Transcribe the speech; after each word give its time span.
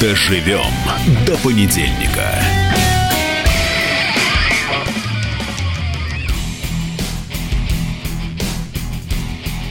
Доживем 0.00 0.60
до 1.26 1.36
понедельника. 1.38 2.32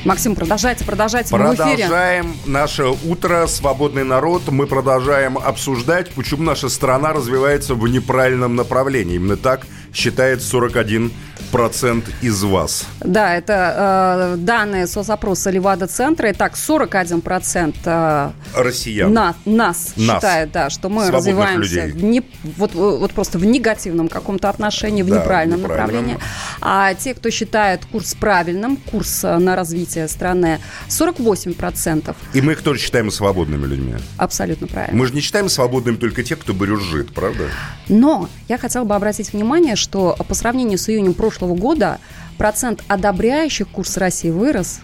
Максим, 0.04 0.36
продолжайте, 0.36 0.84
продолжайте. 0.84 1.30
Продолжаем 1.30 2.36
наше 2.46 2.88
утро, 3.06 3.48
свободный 3.48 4.04
народ. 4.04 4.50
Мы 4.50 4.68
продолжаем 4.68 5.38
обсуждать, 5.38 6.12
почему 6.12 6.44
наша 6.44 6.68
страна 6.68 7.14
развивается 7.14 7.74
в 7.76 7.88
неправильном 7.88 8.58
направлении. 8.58 9.16
Именно 9.16 9.38
так 9.38 9.66
считает 9.94 10.42
41 10.42 11.14
процент 11.52 12.06
из 12.22 12.44
вас. 12.44 12.86
Да, 13.00 13.36
это 13.36 14.36
э, 14.36 14.38
данные 14.38 14.88
соцопроса 14.88 15.50
Левада-центра. 15.50 16.32
Итак, 16.32 16.58
41 16.58 17.22
процент 17.22 17.76
э, 17.86 18.32
Россиян. 18.56 19.14
на, 19.14 19.36
нас, 19.46 19.94
Нас. 19.96 20.16
считает, 20.18 20.52
да, 20.52 20.70
что 20.70 20.90
мы 20.90 21.10
развиваемся 21.12 21.86
людей. 21.86 21.92
в 21.92 22.04
не, 22.04 22.24
вот, 22.58 22.74
вот 22.74 23.12
просто 23.14 23.38
в 23.38 23.46
негативном 23.46 24.08
каком-то 24.08 24.50
отношении, 24.50 25.04
в 25.04 25.08
Да, 25.10 25.20
неправильном 25.20 25.60
неправильном. 25.62 25.88
направлении. 25.96 26.20
А 26.62 26.94
те, 26.96 27.14
кто 27.14 27.30
считает 27.30 27.86
курс 27.86 28.16
правильным, 28.16 28.78
курс 28.78 29.24
э, 29.24 29.38
на 29.38 29.56
развитие 29.56 30.08
страны, 30.08 30.60
48 30.90 31.54
процентов. 31.54 32.16
И 32.34 32.42
мы 32.42 32.54
их 32.54 32.62
тоже 32.62 32.80
считаем 32.80 33.12
свободными 33.12 33.66
людьми. 33.66 33.96
Абсолютно 34.18 34.68
правильно. 34.68 34.98
Мы 34.98 35.06
же 35.08 35.14
не 35.14 35.22
считаем 35.22 35.50
свободными 35.50 35.96
только 35.96 36.24
тех, 36.24 36.40
кто 36.40 36.54
брюзжит, 36.54 37.14
правда? 37.14 37.44
Но 37.88 38.30
я 38.50 38.58
хотела 38.58 38.84
бы 38.84 38.96
обратить 38.96 39.32
внимание, 39.34 39.76
что 39.76 40.16
по 40.28 40.34
сравнению 40.34 40.78
с 40.78 40.90
июнем 40.90 41.14
прошлого 41.14 41.27
года 41.56 42.00
процент 42.38 42.84
одобряющих 42.88 43.68
курс 43.68 43.98
России 43.98 44.30
вырос. 44.30 44.80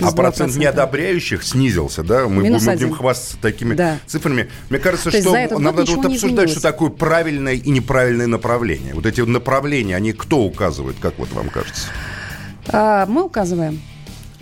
А 0.00 0.10
процент 0.10 0.52
2%. 0.52 0.58
неодобряющих 0.58 1.44
снизился, 1.44 2.02
да? 2.02 2.26
Мы, 2.26 2.42
Минус 2.42 2.64
мы 2.66 2.72
один. 2.72 2.88
будем 2.88 2.98
хвастаться 2.98 3.36
такими 3.40 3.74
Да. 3.74 3.98
цифрами. 4.06 4.50
Мне 4.68 4.80
кажется, 4.80 5.10
То 5.12 5.20
что 5.20 5.32
нам 5.32 5.62
надо 5.62 5.84
вот 5.84 6.04
обсуждать, 6.06 6.50
что 6.50 6.60
такое 6.60 6.90
правильное 6.90 7.52
и 7.54 7.70
неправильное 7.70 8.26
направление. 8.26 8.92
Вот 8.94 9.06
эти 9.06 9.20
направления, 9.20 9.94
они 9.94 10.12
кто 10.12 10.40
указывает, 10.42 10.96
как 11.00 11.16
вот 11.18 11.30
вам 11.32 11.48
кажется? 11.48 11.86
А, 12.68 13.06
Мы 13.06 13.22
указываем. 13.22 13.80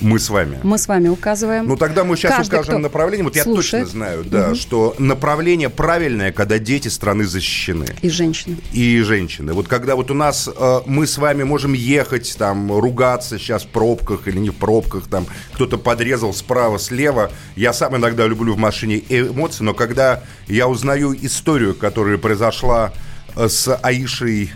Мы 0.03 0.19
с 0.19 0.31
вами. 0.31 0.59
Мы 0.63 0.79
с 0.79 0.89
вами 0.89 1.09
указываем. 1.09 1.67
Ну 1.67 1.77
тогда 1.77 2.05
мы 2.05 2.17
сейчас 2.17 2.33
Каждый, 2.37 2.55
укажем 2.55 2.75
кто 2.75 2.79
направление. 2.79 3.25
Вот 3.25 3.37
я 3.37 3.45
слушает. 3.45 3.85
точно 3.85 3.99
знаю, 3.99 4.25
да, 4.25 4.55
что 4.55 4.95
направление 4.99 5.71
правильное, 5.71 6.33
когда 6.33 6.59
дети 6.59 6.89
страны 6.89 7.25
защищены. 7.25 7.87
И 8.03 8.11
женщины. 8.11 8.57
И 8.73 9.01
женщины. 9.01 9.53
Вот 9.53 9.69
когда 9.69 9.95
вот 9.95 10.11
у 10.11 10.15
нас 10.15 10.49
э, 10.55 10.81
мы 10.87 11.07
с 11.07 11.19
вами 11.19 11.45
можем 11.45 11.73
ехать, 11.73 12.35
там, 12.37 12.73
ругаться 12.73 13.39
сейчас 13.39 13.63
в 13.63 13.69
пробках 13.69 14.27
или 14.27 14.39
не 14.39 14.51
в 14.51 14.57
пробках, 14.57 15.07
там, 15.07 15.27
кто-то 15.55 15.79
подрезал 15.79 16.35
справа, 16.35 16.79
слева. 16.79 17.31
Я 17.55 17.73
сам 17.73 17.97
иногда 17.97 18.27
люблю 18.27 18.55
в 18.55 18.59
машине 18.59 19.03
эмоции, 19.09 19.63
но 19.63 19.73
когда 19.73 20.25
я 20.49 20.67
узнаю 20.67 21.15
историю, 21.15 21.75
которая 21.75 22.19
произошла 22.19 22.93
э, 23.37 23.49
с 23.49 23.73
Аишей 23.83 24.51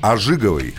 Ажиговой, 0.00 0.74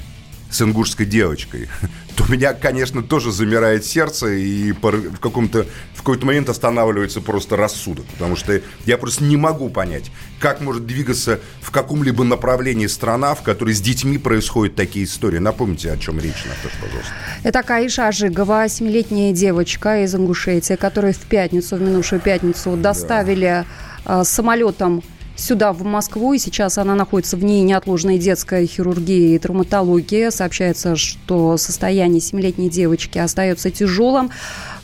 с 0.50 0.62
ингушской 0.62 1.06
девочкой, 1.06 1.68
то 2.16 2.26
у 2.28 2.32
меня, 2.32 2.54
конечно, 2.54 3.02
тоже 3.02 3.32
замирает 3.32 3.86
сердце 3.86 4.34
и 4.34 4.72
в 4.72 5.20
каком-то 5.20 5.66
в 5.94 5.98
какой-то 5.98 6.26
момент 6.26 6.50
останавливается 6.50 7.22
просто 7.22 7.56
рассудок, 7.56 8.06
потому 8.08 8.36
что 8.36 8.62
я 8.86 8.98
просто 8.98 9.24
не 9.24 9.38
могу 9.38 9.70
понять, 9.70 10.12
как 10.40 10.60
может 10.60 10.86
двигаться 10.86 11.40
в 11.62 11.72
каком-либо 11.72 12.26
направлении 12.26 12.88
страна, 12.88 13.34
в 13.36 13.42
которой 13.42 13.74
с 13.74 13.80
детьми 13.80 14.18
происходят 14.18 14.76
такие 14.76 15.06
истории. 15.06 15.38
Напомните, 15.38 15.92
о 15.92 15.98
чем 15.98 16.20
речь, 16.20 16.44
Наташа, 16.46 16.76
пожалуйста. 16.82 17.14
Это 17.44 17.64
Каиша 17.64 18.08
Ажигова, 18.08 18.68
семилетняя 18.68 19.32
девочка 19.32 20.04
из 20.04 20.14
Ингушетии, 20.14 20.76
которую 20.76 21.14
в 21.14 21.20
пятницу, 21.20 21.78
в 21.78 21.82
минувшую 21.82 22.20
пятницу, 22.20 22.76
доставили 22.76 23.66
а, 24.06 24.24
самолетом 24.26 25.04
сюда, 25.36 25.74
в 25.74 25.84
Москву, 25.84 26.34
и 26.34 26.40
сейчас 26.40 26.78
она 26.78 26.96
находится 26.96 27.38
в 27.38 27.44
ней 27.44 27.62
неотложной 27.62 28.18
детской 28.18 28.66
хирургии 28.66 29.36
и 29.36 29.40
травматологии. 29.40 30.30
Сообщается, 30.30 30.96
что 30.96 31.58
состояние 31.58 32.22
семилетней 32.22 32.70
девочки 32.70 33.18
остается 33.18 33.72
тяжелым. 33.72 34.32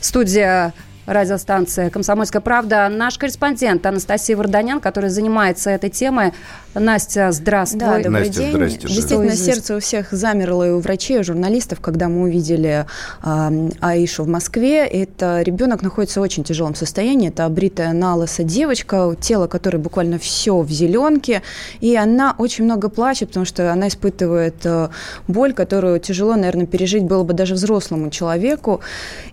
Студия 0.00 0.74
радиостанция 1.06 1.90
«Комсомольская 1.90 2.40
правда». 2.40 2.88
Наш 2.88 3.18
корреспондент 3.18 3.84
Анастасия 3.86 4.36
Варданян, 4.36 4.80
которая 4.80 5.10
занимается 5.10 5.70
этой 5.70 5.90
темой. 5.90 6.32
Настя, 6.74 7.32
здравствуй. 7.32 7.80
Да, 7.80 7.96
добрый 7.96 8.26
Настя, 8.26 8.42
день. 8.42 8.52
здрасте. 8.52 8.86
Действительно, 8.86 9.34
Что 9.34 9.44
сердце 9.44 9.76
у 9.76 9.80
всех 9.80 10.12
замерло 10.12 10.68
и 10.68 10.70
у 10.70 10.78
врачей, 10.78 11.16
и 11.16 11.20
у 11.20 11.24
журналистов, 11.24 11.80
когда 11.80 12.08
мы 12.08 12.22
увидели 12.22 12.86
а, 13.22 13.52
Аишу 13.80 14.22
в 14.22 14.28
Москве. 14.28 14.86
Это 14.86 15.42
ребенок 15.42 15.82
находится 15.82 16.20
в 16.20 16.22
очень 16.22 16.44
тяжелом 16.44 16.76
состоянии. 16.76 17.28
Это 17.28 17.44
обритая 17.44 17.92
на 17.92 18.14
лысо 18.14 18.44
девочка, 18.44 19.16
тело 19.20 19.48
которой 19.48 19.78
буквально 19.78 20.18
все 20.18 20.60
в 20.60 20.70
зеленке. 20.70 21.42
И 21.80 21.96
она 21.96 22.36
очень 22.38 22.64
много 22.64 22.88
плачет, 22.88 23.28
потому 23.28 23.46
что 23.46 23.72
она 23.72 23.88
испытывает 23.88 24.64
э, 24.64 24.90
боль, 25.26 25.52
которую 25.52 25.98
тяжело, 25.98 26.36
наверное, 26.36 26.66
пережить 26.66 27.02
было 27.02 27.24
бы 27.24 27.32
даже 27.32 27.54
взрослому 27.54 28.10
человеку. 28.10 28.80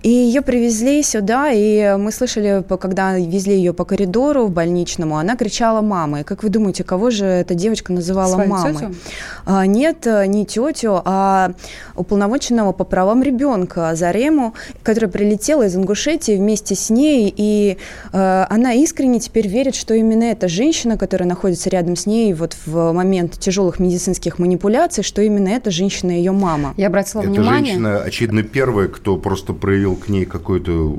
И 0.02 0.10
ее 0.10 0.42
привезли 0.42 1.04
сюда, 1.04 1.52
и 1.58 1.96
мы 1.98 2.12
слышали, 2.12 2.64
когда 2.80 3.18
везли 3.18 3.56
ее 3.56 3.74
по 3.74 3.86
коридору 3.86 4.46
в 4.46 4.52
больничному, 4.52 5.18
она 5.18 5.36
кричала 5.36 5.82
«мама». 5.82 6.22
И 6.22 6.24
как 6.24 6.44
вы 6.44 6.50
думаете, 6.50 6.84
кого 6.84 7.10
же 7.10 7.26
эта 7.26 7.56
девочка 7.56 7.92
называла 7.92 8.34
Свою 8.34 8.50
мамой? 8.50 8.74
тетю? 8.74 8.96
А, 9.46 9.66
нет, 9.66 10.06
не 10.28 10.46
тетю, 10.46 11.02
а 11.04 11.52
уполномоченного 11.96 12.72
по 12.72 12.84
правам 12.84 13.24
ребенка 13.24 13.92
Зарему, 13.96 14.54
которая 14.84 15.10
прилетела 15.10 15.66
из 15.66 15.76
Ингушетии 15.76 16.36
вместе 16.36 16.76
с 16.76 16.90
ней, 16.90 17.34
и 17.36 17.78
э, 18.14 18.46
она 18.50 18.74
искренне 18.74 19.20
теперь 19.20 19.48
верит, 19.48 19.76
что 19.76 19.94
именно 19.94 20.26
эта 20.26 20.48
женщина, 20.48 20.98
которая 20.98 21.28
находится 21.28 21.70
рядом 21.70 21.96
с 21.96 22.06
ней 22.06 22.34
вот 22.34 22.56
в 22.66 22.92
момент 22.92 23.40
тяжелых 23.40 23.80
медицинских 23.80 24.40
манипуляций, 24.40 25.04
что 25.04 25.22
именно 25.22 25.50
эта 25.50 25.72
женщина 25.72 26.12
ее 26.12 26.32
мама. 26.32 26.74
Я 26.78 26.88
обратила 26.88 27.22
Эта 27.22 27.32
внимание. 27.32 27.66
женщина, 27.74 27.98
очевидно, 28.04 28.44
первая, 28.44 28.88
кто 28.88 29.18
просто 29.18 29.54
проявил 29.54 29.96
к 29.96 30.10
ней 30.10 30.26
какое-то 30.26 30.98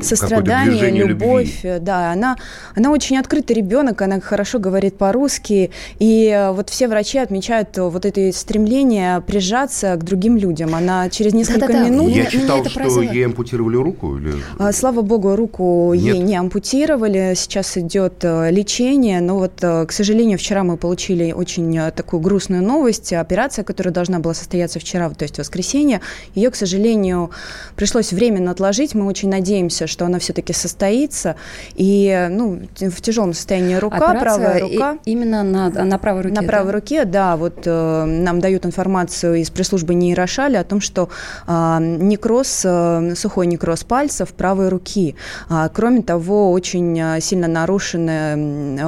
сострадание, 0.00 0.70
движение 0.70 1.04
любовь, 1.04 1.56
любви. 1.56 1.70
э, 1.70 1.78
да, 1.80 2.12
она, 2.12 2.36
она 2.74 2.90
очень 2.90 3.16
открытый 3.18 3.56
ребенок, 3.56 4.02
она 4.02 4.20
хорошо 4.20 4.58
говорит 4.58 4.96
по-русски, 4.96 5.70
и 5.98 6.26
э, 6.28 6.52
вот 6.52 6.70
все 6.70 6.88
врачи 6.88 7.18
отмечают 7.18 7.76
вот 7.78 8.04
это 8.04 8.32
стремление 8.32 9.20
прижаться 9.20 9.96
к 9.96 10.04
другим 10.04 10.36
людям. 10.36 10.74
Она 10.74 11.08
через 11.10 11.32
несколько 11.34 11.66
Да-да-да. 11.68 11.88
минут 11.88 12.10
Я 12.10 12.26
читал, 12.26 12.60
это 12.60 12.70
что 12.70 12.78
поразило. 12.80 13.02
ей 13.02 13.26
ампутировали 13.26 13.76
руку. 13.76 14.16
Или... 14.16 14.34
А, 14.58 14.72
Слава 14.72 15.02
богу, 15.02 15.36
руку 15.36 15.92
Нет. 15.94 16.14
ей 16.14 16.18
не 16.22 16.36
ампутировали. 16.36 17.34
Сейчас 17.36 17.76
идет 17.76 18.14
э, 18.22 18.50
лечение. 18.50 19.20
Но 19.20 19.38
вот, 19.38 19.60
к 19.60 19.88
сожалению, 19.90 20.38
вчера 20.38 20.64
мы 20.64 20.76
получили 20.76 21.32
очень 21.32 21.78
такую 21.92 22.20
грустную 22.20 22.62
новость. 22.62 23.12
Операция, 23.12 23.64
которая 23.64 23.92
должна 23.92 24.18
была 24.18 24.34
состояться 24.34 24.78
вчера, 24.78 25.10
то 25.10 25.24
есть 25.24 25.36
в 25.36 25.38
воскресенье, 25.38 26.00
ее, 26.34 26.50
к 26.50 26.54
сожалению, 26.56 27.30
пришлось 27.76 28.12
временно 28.12 28.50
отложить. 28.50 28.94
Мы 28.94 29.06
очень 29.06 29.28
надеемся, 29.28 29.79
что 29.86 30.04
она 30.04 30.18
все-таки 30.18 30.52
состоится. 30.52 31.36
И 31.74 32.28
ну, 32.30 32.60
в 32.78 33.00
тяжелом 33.00 33.34
состоянии 33.34 33.74
рука, 33.76 33.96
Операция 33.96 34.20
правая 34.20 34.58
и- 34.58 34.74
рука. 34.74 34.98
именно 35.04 35.42
на, 35.42 35.68
на 35.70 35.98
правой 35.98 36.22
руке. 36.22 36.34
На 36.34 36.40
да? 36.42 36.46
правой 36.46 36.72
руке, 36.72 37.04
да, 37.04 37.36
вот 37.36 37.62
э, 37.64 38.04
нам 38.04 38.40
дают 38.40 38.66
информацию 38.66 39.36
из 39.36 39.50
пресс-службы 39.50 39.94
нейрошали 39.94 40.56
о 40.56 40.64
том, 40.64 40.80
что 40.80 41.08
э, 41.46 41.78
некроз, 41.80 42.62
э, 42.64 43.14
сухой 43.16 43.46
некроз 43.46 43.84
пальцев 43.84 44.30
правой 44.30 44.68
руки. 44.68 45.16
А, 45.48 45.68
кроме 45.68 46.02
того, 46.02 46.52
очень 46.52 46.98
э, 46.98 47.20
сильно 47.20 47.48
нарушены 47.48 48.36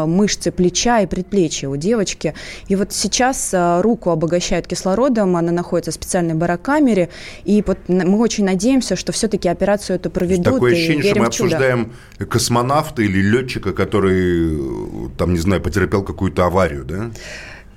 мышцы 0.07 0.51
плеча 0.51 1.01
и 1.01 1.07
предплечья 1.07 1.69
у 1.69 1.77
девочки. 1.77 2.35
И 2.69 2.77
вот 2.77 2.93
сейчас 2.93 3.51
э, 3.53 3.81
руку 3.81 4.11
обогащают 4.11 4.67
кислородом, 4.67 5.37
она 5.37 5.53
находится 5.53 5.91
в 5.91 5.95
специальной 5.95 6.35
барокамере, 6.35 7.09
и 7.45 7.63
вот 7.67 7.79
мы 7.89 8.19
очень 8.19 8.45
надеемся, 8.45 8.97
что 8.97 9.13
все-таки 9.13 9.49
операцию 9.49 9.97
эту 9.97 10.11
проведут 10.11 10.55
Такое 10.55 10.75
и 10.75 10.82
ощущение, 10.83 11.11
что 11.13 11.21
мы 11.21 11.27
обсуждаем 11.27 11.93
космонавта 12.29 13.03
или 13.03 13.21
летчика, 13.21 13.73
который, 13.73 15.11
там, 15.17 15.33
не 15.33 15.39
знаю, 15.39 15.63
потерпел 15.63 16.03
какую-то 16.03 16.47
аварию, 16.47 16.85
да? 16.85 17.11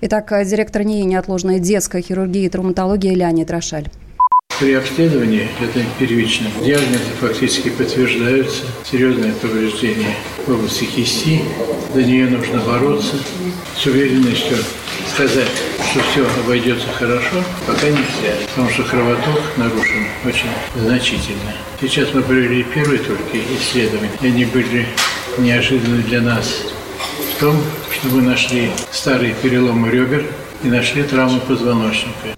Итак, 0.01 0.31
директор 0.45 0.83
НИИ 0.83 1.03
неотложной 1.03 1.59
детской 1.59 2.01
хирургии 2.01 2.45
и 2.45 2.49
травматологии 2.49 3.15
Леонид 3.15 3.49
Рошаль. 3.49 3.87
При 4.59 4.73
обследовании, 4.73 5.49
это 5.61 5.83
первичном, 5.99 6.51
диагнозы 6.63 7.11
фактически 7.19 7.69
подтверждаются. 7.69 8.63
Серьезное 8.89 9.33
повреждение 9.33 10.15
в 10.47 10.51
области 10.51 10.85
кисти. 10.85 11.41
За 11.93 12.01
нее 12.01 12.27
нужно 12.27 12.59
бороться. 12.61 13.15
С 13.77 13.85
уверенностью 13.85 14.57
сказать, 15.15 15.47
что 15.91 16.01
все 16.11 16.27
обойдется 16.41 16.87
хорошо, 16.89 17.41
пока 17.65 17.87
нельзя. 17.87 18.35
Потому 18.49 18.69
что 18.69 18.83
кровоток 18.83 19.41
нарушен 19.55 20.07
очень 20.25 20.49
значительно. 20.75 21.53
Сейчас 21.79 22.13
мы 22.13 22.21
провели 22.21 22.63
первые 22.63 22.99
только 22.99 23.37
исследования. 23.57 24.11
Они 24.21 24.43
были 24.43 24.85
неожиданны 25.37 26.03
для 26.03 26.21
нас 26.21 26.63
в 27.33 27.39
том, 27.39 27.55
что 27.93 28.09
мы 28.09 28.23
нашли 28.23 28.71
старые 28.91 29.33
переломы 29.35 29.89
ребер 29.89 30.25
и 30.63 30.67
нашли 30.67 31.03
травму 31.03 31.39
позвоночника. 31.39 32.35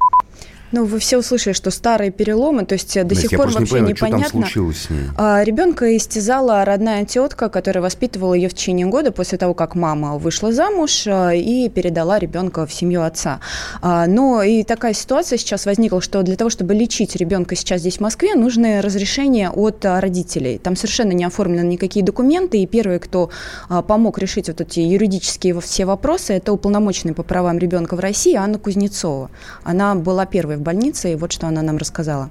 Ну, 0.71 0.83
вы 0.83 0.99
все 0.99 1.17
услышали, 1.17 1.53
что 1.53 1.71
старые 1.71 2.11
переломы, 2.11 2.65
то 2.65 2.73
есть 2.73 2.97
э, 2.97 3.03
до 3.03 3.15
Настя, 3.15 3.29
сих 3.29 3.37
пор 3.37 3.47
вообще 3.51 3.79
не 3.79 3.93
понимаю, 3.93 3.95
непонятно. 3.95 4.25
Что 4.25 4.31
там 4.31 4.41
случилось 4.41 4.77
с 4.81 4.89
ней? 4.89 5.03
А, 5.17 5.43
ребенка 5.43 5.95
истязала 5.95 6.65
родная 6.65 7.05
тетка, 7.05 7.47
которая 7.47 7.81
воспитывала 7.81 8.33
ее 8.33 8.49
в 8.49 8.53
течение 8.53 8.85
года 8.85 9.11
после 9.11 9.37
того, 9.37 9.53
как 9.53 9.75
мама 9.75 10.17
вышла 10.17 10.51
замуж 10.51 11.05
а, 11.07 11.31
и 11.33 11.69
передала 11.69 12.19
ребенка 12.19 12.65
в 12.65 12.73
семью 12.73 13.03
отца. 13.03 13.39
А, 13.81 14.07
но 14.07 14.43
и 14.43 14.63
такая 14.63 14.93
ситуация 14.93 15.37
сейчас 15.37 15.65
возникла, 15.65 16.01
что 16.01 16.21
для 16.21 16.35
того, 16.35 16.49
чтобы 16.49 16.73
лечить 16.73 17.15
ребенка 17.15 17.55
сейчас 17.55 17.79
здесь 17.79 17.97
в 17.97 18.01
Москве, 18.01 18.35
нужны 18.35 18.81
разрешения 18.81 19.49
от 19.49 19.85
а, 19.85 20.01
родителей. 20.01 20.57
Там 20.57 20.75
совершенно 20.75 21.13
не 21.13 21.23
оформлены 21.23 21.65
никакие 21.65 22.03
документы, 22.03 22.57
и 22.57 22.67
первый, 22.67 22.99
кто 22.99 23.29
а, 23.69 23.81
помог 23.81 24.19
решить 24.19 24.49
вот 24.49 24.59
эти 24.59 24.81
юридические 24.81 25.59
все 25.61 25.85
вопросы, 25.85 26.33
это 26.33 26.51
уполномоченный 26.51 27.13
по 27.13 27.23
правам 27.23 27.57
ребенка 27.57 27.95
в 27.95 27.99
России 28.01 28.35
Анна 28.35 28.59
Кузнецова. 28.59 29.29
Она 29.63 29.95
была 29.95 30.25
первой 30.25 30.56
в 30.57 30.61
больнице, 30.61 31.13
и 31.13 31.15
вот 31.15 31.31
что 31.31 31.47
она 31.47 31.61
нам 31.61 31.77
рассказала. 31.77 32.29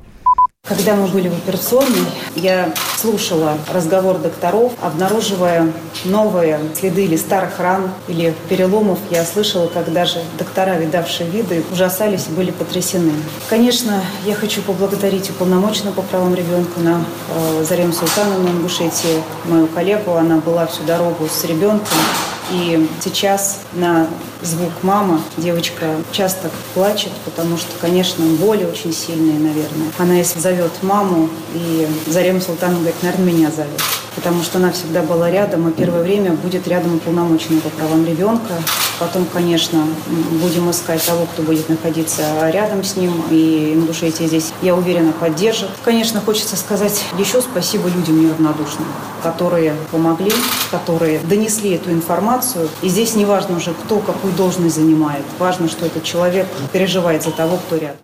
Когда 0.69 0.97
мы 0.97 1.07
были 1.07 1.29
в 1.29 1.37
операционной, 1.37 2.07
я 2.35 2.75
слушала 2.97 3.57
разговор 3.73 4.19
докторов, 4.19 4.73
обнаруживая 4.83 5.73
новые 6.05 6.59
следы 6.75 7.05
или 7.05 7.15
старых 7.17 7.61
ран, 7.61 7.91
или 8.09 8.35
переломов. 8.49 8.99
Я 9.09 9.25
слышала, 9.25 9.69
как 9.69 9.93
даже 9.93 10.19
доктора, 10.37 10.77
видавшие 10.77 11.31
виды, 11.31 11.63
ужасались 11.71 12.27
и 12.29 12.33
были 12.33 12.51
потрясены. 12.51 13.13
Конечно, 13.49 14.03
я 14.25 14.35
хочу 14.35 14.61
поблагодарить 14.61 15.31
уполномоченную 15.31 15.95
по 15.95 16.03
правам 16.03 16.35
ребенка 16.35 16.81
на 16.81 17.05
э, 17.31 17.65
Зарему 17.65 17.93
Султановну 17.93 18.49
Ингушетии, 18.49 19.23
мою 19.45 19.69
коллегу. 19.69 20.17
Она 20.17 20.39
была 20.39 20.67
всю 20.67 20.83
дорогу 20.83 21.29
с 21.29 21.45
ребенком. 21.45 21.99
И 22.51 22.89
сейчас 23.01 23.61
на 23.73 24.09
звук 24.47 24.73
мама 24.83 25.21
девочка 25.37 25.97
часто 26.13 26.51
плачет, 26.75 27.13
потому 27.25 27.57
что, 27.57 27.71
конечно, 27.81 28.25
боли 28.25 28.65
очень 28.65 28.93
сильные, 28.93 29.39
наверное. 29.39 29.89
Она 29.99 30.15
если 30.15 30.39
зовет 30.39 30.73
маму, 30.83 31.29
и 31.55 31.87
Зарема 32.07 32.41
Султановна 32.41 32.81
говорит, 32.81 33.03
наверное, 33.03 33.33
меня 33.33 33.51
зовет. 33.51 33.83
Потому 34.15 34.43
что 34.43 34.59
она 34.59 34.73
всегда 34.73 35.03
была 35.03 35.31
рядом, 35.31 35.69
и 35.69 35.73
первое 35.73 36.03
время 36.03 36.33
будет 36.33 36.67
рядом 36.69 36.97
уполномоченный 36.97 37.61
по 37.61 37.69
правам 37.71 38.07
ребенка. 38.07 38.55
Потом, 38.99 39.27
конечно, 39.27 39.85
будем 40.41 40.71
искать 40.71 41.05
того, 41.05 41.27
кто 41.27 41.43
будет 41.43 41.69
находиться 41.69 42.23
рядом 42.51 42.83
с 42.83 42.97
ним. 42.97 43.23
И 43.31 43.75
Ингушетия 43.75 44.27
здесь, 44.27 44.53
я 44.63 44.75
уверена, 44.75 45.13
поддержит. 45.13 45.71
Конечно, 45.85 46.21
хочется 46.21 46.57
сказать 46.57 47.05
еще 47.19 47.41
спасибо 47.43 47.89
людям 47.89 48.23
неравнодушным, 48.23 48.89
которые 49.23 49.75
помогли, 49.91 50.33
которые 50.71 51.19
донесли 51.21 51.73
эту 51.73 51.91
информацию. 51.91 52.69
И 52.83 52.89
здесь 52.89 53.15
не 53.15 53.25
важно 53.25 53.57
уже, 53.57 53.73
кто 53.75 53.99
какую 53.99 54.33
должность 54.33 54.77
занимает. 54.77 55.25
Важно, 55.39 55.69
что 55.69 55.87
этот 55.87 56.05
человек 56.05 56.47
переживает 56.73 57.23
за 57.23 57.33
того, 57.33 57.59
кто 57.59 57.77
рядом. 57.77 57.97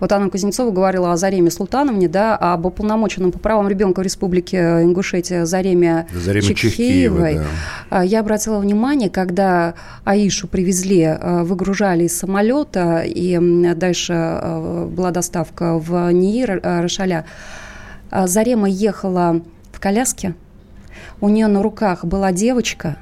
Вот 0.00 0.10
Анна 0.12 0.30
Кузнецова 0.30 0.70
говорила 0.70 1.12
о 1.12 1.16
Зареме 1.18 1.50
Султановне, 1.50 2.08
да, 2.08 2.34
об 2.34 2.64
уполномоченном 2.64 3.32
по 3.32 3.38
правам 3.38 3.68
ребенка 3.68 4.00
в 4.00 4.02
Республике 4.02 4.58
Ингушетия 4.82 5.44
Зареме, 5.44 6.06
Зареме. 6.12 6.54
Чехиевой 6.54 7.40
да. 7.90 8.02
Я 8.02 8.20
обратила 8.20 8.58
внимание, 8.58 9.10
когда 9.10 9.74
Аишу 10.04 10.48
привезли, 10.48 11.02
э, 11.02 11.42
выгружали 11.42 12.04
из 12.04 12.16
самолета, 12.16 13.02
и 13.04 13.38
дальше 13.74 14.14
э, 14.14 14.86
была 14.86 15.10
доставка 15.10 15.78
в 15.78 16.10
НИИ 16.10 16.44
э, 16.44 16.80
Рошаля, 16.80 17.26
Зарема 18.10 18.68
ехала 18.68 19.42
в 19.70 19.80
коляске, 19.80 20.34
у 21.20 21.28
нее 21.28 21.46
на 21.46 21.62
руках 21.62 22.04
была 22.04 22.32
девочка, 22.32 22.96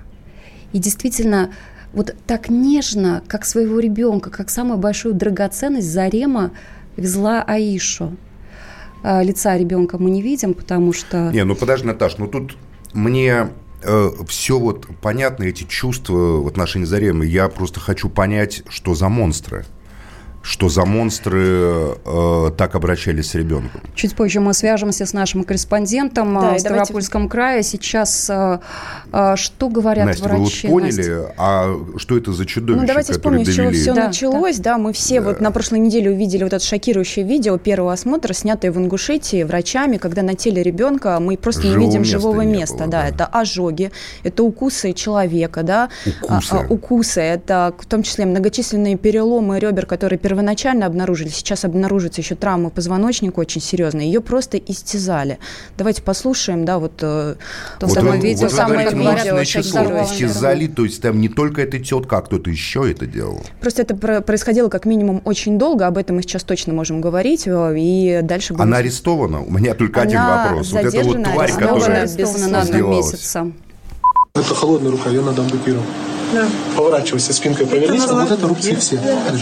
и 0.72 0.78
действительно 0.78 1.50
вот 1.92 2.14
так 2.26 2.50
нежно, 2.50 3.22
как 3.26 3.44
своего 3.44 3.78
ребенка, 3.78 4.30
как 4.30 4.50
самую 4.50 4.78
большую 4.78 5.14
драгоценность 5.14 5.90
Зарема 5.90 6.50
везла 6.98 7.42
Аишу. 7.42 8.16
А, 9.02 9.22
лица 9.22 9.56
ребенка 9.56 9.98
мы 9.98 10.10
не 10.10 10.22
видим, 10.22 10.54
потому 10.54 10.92
что... 10.92 11.30
Не, 11.32 11.44
ну 11.44 11.54
подожди, 11.54 11.86
Наташ, 11.86 12.18
ну 12.18 12.26
тут 12.26 12.56
мне 12.92 13.48
э, 13.82 14.10
все 14.26 14.58
вот 14.58 14.86
понятно, 15.00 15.44
эти 15.44 15.64
чувства 15.64 16.40
в 16.40 16.46
отношении 16.46 16.86
Заремы. 16.86 17.26
Я 17.26 17.48
просто 17.48 17.80
хочу 17.80 18.08
понять, 18.08 18.62
что 18.68 18.94
за 18.94 19.08
монстры 19.08 19.64
что 20.42 20.68
за 20.68 20.84
монстры 20.84 21.96
э, 22.04 22.50
так 22.56 22.74
обращались 22.74 23.30
с 23.30 23.34
ребенком. 23.34 23.80
Чуть 23.94 24.14
позже 24.14 24.40
мы 24.40 24.54
свяжемся 24.54 25.04
с 25.04 25.12
нашим 25.12 25.44
корреспондентом 25.44 26.34
да, 26.34 26.54
в 26.54 26.58
Ставропольском 26.58 27.22
давайте... 27.22 27.32
крае. 27.32 27.62
Сейчас 27.62 28.30
э, 28.30 28.58
э, 29.12 29.36
что 29.36 29.68
говорят 29.68 30.06
Настя, 30.06 30.24
врачи? 30.24 30.66
вы 30.68 30.72
вот 30.72 30.80
поняли, 30.80 30.96
Настя? 30.96 31.34
а 31.36 31.76
что 31.96 32.16
это 32.16 32.32
за 32.32 32.46
чудовище, 32.46 32.80
Ну 32.80 32.86
давайте 32.86 33.12
вспомним, 33.12 33.44
довели? 33.44 33.52
с 33.52 33.56
чего 33.56 33.70
все 33.70 33.94
да, 33.94 34.06
началось. 34.06 34.56
Да. 34.58 34.72
да, 34.72 34.78
мы 34.78 34.92
все 34.92 35.20
да. 35.20 35.28
вот 35.28 35.40
на 35.40 35.50
прошлой 35.50 35.80
неделе 35.80 36.10
увидели 36.10 36.44
вот 36.44 36.52
это 36.52 36.64
шокирующее 36.64 37.24
видео 37.24 37.58
первого 37.58 37.92
осмотра, 37.92 38.32
снятое 38.32 38.72
в 38.72 38.78
Ингушетии 38.78 39.42
врачами, 39.42 39.96
когда 39.96 40.22
на 40.22 40.34
теле 40.34 40.62
ребенка 40.62 41.18
мы 41.20 41.36
просто 41.36 41.62
живого 41.62 41.78
не 41.78 41.86
видим 41.86 42.00
места 42.02 42.18
живого 42.18 42.40
места. 42.42 42.78
Было, 42.78 42.86
да, 42.88 43.02
да, 43.02 43.08
это 43.08 43.26
ожоги, 43.26 43.90
это 44.22 44.42
укусы 44.42 44.92
человека, 44.92 45.62
да, 45.62 45.88
укусы, 46.06 46.52
а, 46.52 46.60
а, 46.60 46.66
укусы 46.68 47.20
это 47.20 47.74
в 47.78 47.86
том 47.86 48.02
числе 48.02 48.26
многочисленные 48.26 48.96
переломы 48.96 49.58
ребер, 49.58 49.86
которые 49.86 50.18
первоначально 50.28 50.84
обнаружили, 50.84 51.30
сейчас 51.30 51.64
обнаружится 51.64 52.20
еще 52.20 52.34
травма 52.34 52.68
позвоночника 52.68 53.40
очень 53.40 53.62
серьезная, 53.62 54.04
ее 54.04 54.20
просто 54.20 54.58
истязали. 54.58 55.38
Давайте 55.78 56.02
послушаем, 56.02 56.66
да, 56.66 56.78
вот 56.78 56.96
то 56.96 57.38
вот 57.80 57.90
самое 57.90 58.20
видео, 58.20 58.42
вот 58.42 58.52
самое 58.52 58.90
видео, 58.90 59.42
число 59.44 59.80
истязали, 60.02 60.66
то 60.66 60.84
есть 60.84 61.00
там 61.00 61.18
не 61.18 61.30
только 61.30 61.62
эта 61.62 61.78
тетка, 61.78 62.18
а 62.18 62.20
кто-то 62.20 62.50
еще 62.50 62.90
это 62.90 63.06
делал. 63.06 63.40
Просто 63.62 63.80
это 63.80 63.94
происходило 64.20 64.68
как 64.68 64.84
минимум 64.84 65.22
очень 65.24 65.58
долго, 65.58 65.86
об 65.86 65.96
этом 65.96 66.16
мы 66.16 66.22
сейчас 66.22 66.42
точно 66.42 66.74
можем 66.74 67.00
говорить, 67.00 67.46
э, 67.46 67.74
и 67.78 68.20
дальше 68.22 68.52
будем... 68.52 68.64
Она 68.64 68.76
арестована? 68.78 69.40
У 69.40 69.50
меня 69.50 69.72
только 69.72 70.02
Она 70.02 70.10
один 70.10 70.20
вопрос. 70.20 70.72
Вот 70.72 70.84
эта 70.84 71.04
вот 71.04 71.24
тварь, 71.24 71.52
которая 71.52 72.02
арестована 72.02 72.48
на 72.48 72.60
одном 72.60 72.90
месяце. 72.90 73.52
Это 74.34 74.54
холодная 74.54 74.90
рука, 74.90 75.08
ее 75.08 75.22
надо 75.22 75.40
ампутировать. 75.40 75.86
Да. 76.32 76.46
Поворачивайся 76.76 77.32
спинкой, 77.32 77.66
повернись. 77.66 78.02
А 78.08 78.14
вот 78.14 78.30
это 78.30 78.46
рубцы 78.46 78.76
все. 78.76 79.00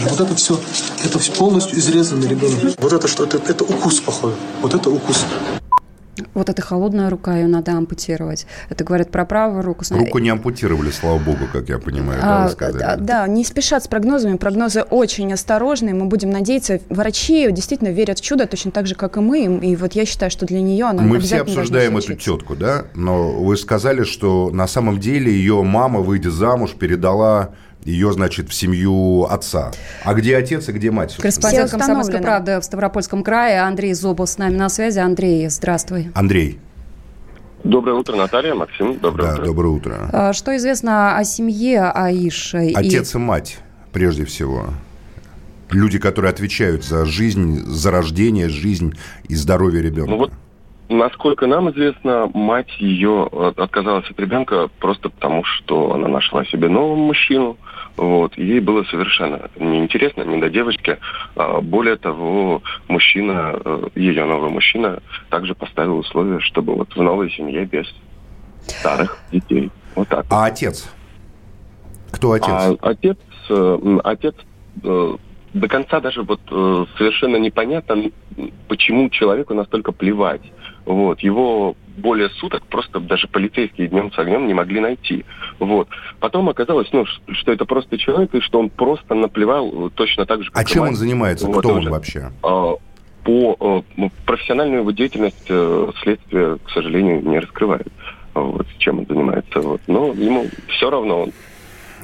Вот 0.09 0.19
это 0.21 0.35
все. 0.35 0.59
Это 1.03 1.19
все 1.19 1.31
полностью 1.33 1.77
изрезанный 1.79 2.27
ребенок. 2.27 2.75
Вот 2.77 2.93
это 2.93 3.07
что? 3.07 3.25
Это, 3.25 3.37
это 3.37 3.63
укус, 3.63 3.99
походу. 3.99 4.35
Вот 4.61 4.73
это 4.73 4.89
укус. 4.89 5.25
Вот 6.33 6.49
эта 6.49 6.61
холодная 6.61 7.09
рука, 7.09 7.35
ее 7.35 7.47
надо 7.47 7.73
ампутировать. 7.73 8.45
Это 8.69 8.83
говорят 8.83 9.11
про 9.11 9.25
правую 9.25 9.61
руку. 9.61 9.83
Руку 9.91 10.19
не 10.19 10.29
ампутировали, 10.29 10.91
слава 10.91 11.19
богу, 11.19 11.45
как 11.51 11.69
я 11.69 11.77
понимаю, 11.77 12.21
да, 12.21 12.45
а, 12.45 12.71
да, 12.71 12.95
да, 12.97 13.27
не 13.27 13.43
спешат 13.43 13.83
с 13.83 13.87
прогнозами. 13.87 14.37
Прогнозы 14.37 14.81
очень 14.81 15.31
осторожные. 15.33 15.93
Мы 15.93 16.05
будем 16.05 16.29
надеяться. 16.29 16.79
Врачи 16.89 17.51
действительно 17.51 17.89
верят 17.89 18.19
в 18.19 18.21
чудо, 18.21 18.47
точно 18.47 18.71
так 18.71 18.87
же, 18.87 18.95
как 18.95 19.17
и 19.17 19.19
мы. 19.19 19.43
И 19.61 19.75
вот 19.75 19.93
я 19.93 20.05
считаю, 20.05 20.31
что 20.31 20.45
для 20.45 20.61
нее 20.61 20.85
она 20.85 21.03
Мы 21.03 21.19
все 21.19 21.41
обсуждаем 21.41 21.97
эту 21.97 22.15
тетку, 22.15 22.55
да? 22.55 22.85
Но 22.93 23.31
вы 23.31 23.57
сказали, 23.57 24.03
что 24.03 24.49
на 24.51 24.67
самом 24.67 24.99
деле 24.99 25.31
ее 25.31 25.61
мама, 25.63 25.99
выйдя 25.99 26.31
замуж, 26.31 26.73
передала 26.77 27.51
ее, 27.87 28.11
значит, 28.11 28.49
в 28.49 28.53
семью 28.53 29.23
отца. 29.23 29.71
А 30.03 30.13
где 30.13 30.35
отец 30.35 30.67
и 30.67 30.71
где 30.73 30.91
мать? 30.91 31.15
Корреспондент 31.15 31.71
«Комсомольской 31.71 32.19
правды» 32.19 32.59
в 32.59 32.63
Ставропольском 32.63 33.23
крае 33.23 33.61
Андрей 33.61 33.93
Зобов 33.93 34.29
с 34.29 34.37
нами 34.37 34.55
на 34.55 34.69
связи. 34.69 34.99
Андрей, 34.99 35.47
здравствуй. 35.47 36.11
Андрей. 36.13 36.59
Доброе 37.63 37.93
утро, 37.93 38.15
Наталья, 38.15 38.53
Максим. 38.53 38.99
Доброе 38.99 39.27
да, 39.27 39.33
утро. 39.33 39.45
доброе 39.45 39.69
утро. 39.69 40.09
А, 40.11 40.33
что 40.33 40.55
известно 40.57 41.17
о 41.17 41.23
семье 41.23 41.89
Аиши? 41.93 42.71
Отец 42.75 43.15
и... 43.15 43.17
и 43.17 43.21
мать, 43.21 43.57
прежде 43.93 44.25
всего. 44.25 44.67
Люди, 45.71 45.97
которые 45.97 46.31
отвечают 46.31 46.85
за 46.85 47.05
жизнь, 47.05 47.65
за 47.65 47.91
рождение, 47.91 48.47
жизнь 48.49 48.97
и 49.27 49.35
здоровье 49.35 49.81
ребенка. 49.81 50.11
Ну 50.11 50.17
вот 50.17 50.33
Насколько 50.89 51.47
нам 51.47 51.69
известно, 51.71 52.31
мать 52.33 52.69
ее 52.79 53.27
отказалась 53.57 54.09
от 54.09 54.17
ребенка 54.19 54.69
просто 54.79 55.09
потому, 55.09 55.43
что 55.43 55.93
она 55.93 56.07
нашла 56.07 56.45
себе 56.45 56.69
нового 56.69 56.95
мужчину. 56.95 57.57
Вот. 57.97 58.37
Ей 58.37 58.61
было 58.61 58.83
совершенно 58.85 59.49
неинтересно, 59.57 60.21
не 60.23 60.39
до 60.39 60.49
девочки. 60.49 60.97
А 61.35 61.59
более 61.59 61.97
того, 61.97 62.61
мужчина, 62.87 63.59
э, 63.65 63.87
ее 63.95 64.23
новый 64.23 64.49
мужчина, 64.49 64.99
также 65.29 65.55
поставил 65.55 65.97
условие, 65.97 66.39
чтобы 66.39 66.73
вот 66.75 66.95
в 66.95 67.01
новой 67.01 67.31
семье 67.31 67.65
без 67.65 67.85
старых 68.61 69.17
детей. 69.31 69.69
Вот 69.95 70.07
так. 70.07 70.25
А 70.29 70.45
отец? 70.45 70.89
Кто 72.11 72.31
отец? 72.31 72.49
А, 72.49 72.75
отец, 72.81 73.17
э, 73.49 73.99
отец 74.05 74.35
э, 74.83 75.15
до 75.53 75.67
конца 75.67 75.99
даже 75.99 76.21
вот 76.23 76.39
совершенно 76.97 77.37
непонятно, 77.37 78.11
почему 78.69 79.09
человеку 79.09 79.53
настолько 79.53 79.91
плевать 79.91 80.41
вот. 80.87 81.19
Его 81.19 81.75
более 81.97 82.29
суток 82.29 82.63
просто 82.67 83.01
даже 83.01 83.27
полицейские 83.27 83.89
днем 83.89 84.11
с 84.13 84.17
огнем 84.17 84.47
не 84.47 84.53
могли 84.53 84.79
найти. 84.79 85.25
Вот. 85.59 85.89
Потом 86.21 86.47
оказалось, 86.47 86.87
ну, 86.93 87.05
что 87.05 87.51
это 87.51 87.65
просто 87.65 87.97
человек, 87.97 88.33
и 88.33 88.39
что 88.39 88.59
он 88.59 88.69
просто 88.69 89.13
наплевал 89.13 89.89
точно 89.89 90.25
так 90.25 90.43
же, 90.43 90.49
как 90.49 90.61
А 90.61 90.65
чем 90.65 90.83
мать. 90.83 90.91
он 90.91 90.95
занимается? 90.95 91.47
Вот, 91.47 91.59
Кто 91.59 91.69
он 91.73 91.79
уже. 91.79 91.89
вообще? 91.89 92.31
А, 92.41 92.75
по 93.23 93.57
а, 93.59 93.83
ну, 93.97 94.11
профессиональную 94.25 94.79
его 94.81 94.91
деятельность 94.91 95.45
а, 95.49 95.91
следствие, 96.01 96.57
к 96.63 96.69
сожалению, 96.69 97.21
не 97.21 97.39
раскрывает. 97.39 97.87
Вот, 98.33 98.65
чем 98.77 98.99
он 98.99 99.07
занимается. 99.07 99.59
Вот. 99.59 99.81
Но 99.87 100.13
ему 100.13 100.47
все 100.69 100.89
равно 100.89 101.23
он 101.23 101.31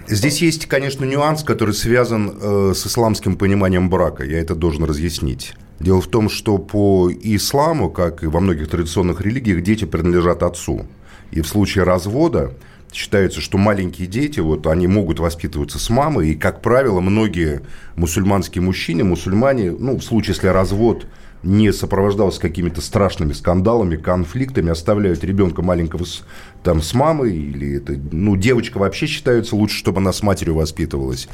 Здесь 0.08 0.42
есть, 0.42 0.66
конечно, 0.66 1.06
нюанс, 1.06 1.44
который 1.44 1.74
связан 1.74 2.30
э, 2.42 2.74
с 2.75 2.86
исламским 2.86 3.38
пониманием 3.38 3.90
брака. 3.90 4.25
Я 4.25 4.40
это 4.40 4.54
должен 4.54 4.84
разъяснить. 4.84 5.54
Дело 5.84 6.00
в 6.00 6.08
том, 6.08 6.30
что 6.30 6.60
по 6.60 7.12
исламу, 7.12 7.90
как 7.90 8.24
и 8.24 8.28
во 8.28 8.40
многих 8.40 8.70
традиционных 8.70 9.20
религиях, 9.20 9.62
дети 9.62 9.84
принадлежат 9.84 10.42
отцу. 10.42 10.86
И 11.32 11.42
в 11.42 11.48
случае 11.48 11.84
развода 11.84 12.54
считается, 12.94 13.42
что 13.42 13.58
маленькие 13.58 14.08
дети, 14.08 14.40
вот, 14.40 14.66
они 14.68 14.88
могут 14.88 15.20
воспитываться 15.20 15.80
с 15.80 15.90
мамой, 15.90 16.30
и, 16.30 16.36
как 16.36 16.62
правило, 16.62 17.02
многие 17.02 17.63
мусульманские 17.98 18.62
мужчины, 18.62 19.04
мусульмане, 19.04 19.72
ну, 19.72 19.98
в 19.98 20.04
случае, 20.04 20.36
если 20.36 20.48
развод 20.48 21.06
не 21.42 21.74
сопровождался 21.74 22.40
какими-то 22.40 22.80
страшными 22.80 23.34
скандалами, 23.34 23.98
конфликтами, 23.98 24.72
оставляют 24.72 25.25
ребенка 25.25 25.63
маленького 25.63 26.06
с, 26.06 26.24
там, 26.63 26.82
с 26.82 26.94
мамой, 26.94 27.36
или 27.36 27.75
это, 27.75 28.00
ну, 28.13 28.38
девочка 28.38 28.78
вообще 28.78 29.06
считается 29.06 29.58
лучше, 29.58 29.80
чтобы 29.80 29.98
она 29.98 30.13
с 30.13 30.24
матерью 30.24 30.56
воспитывалась. 30.56 31.28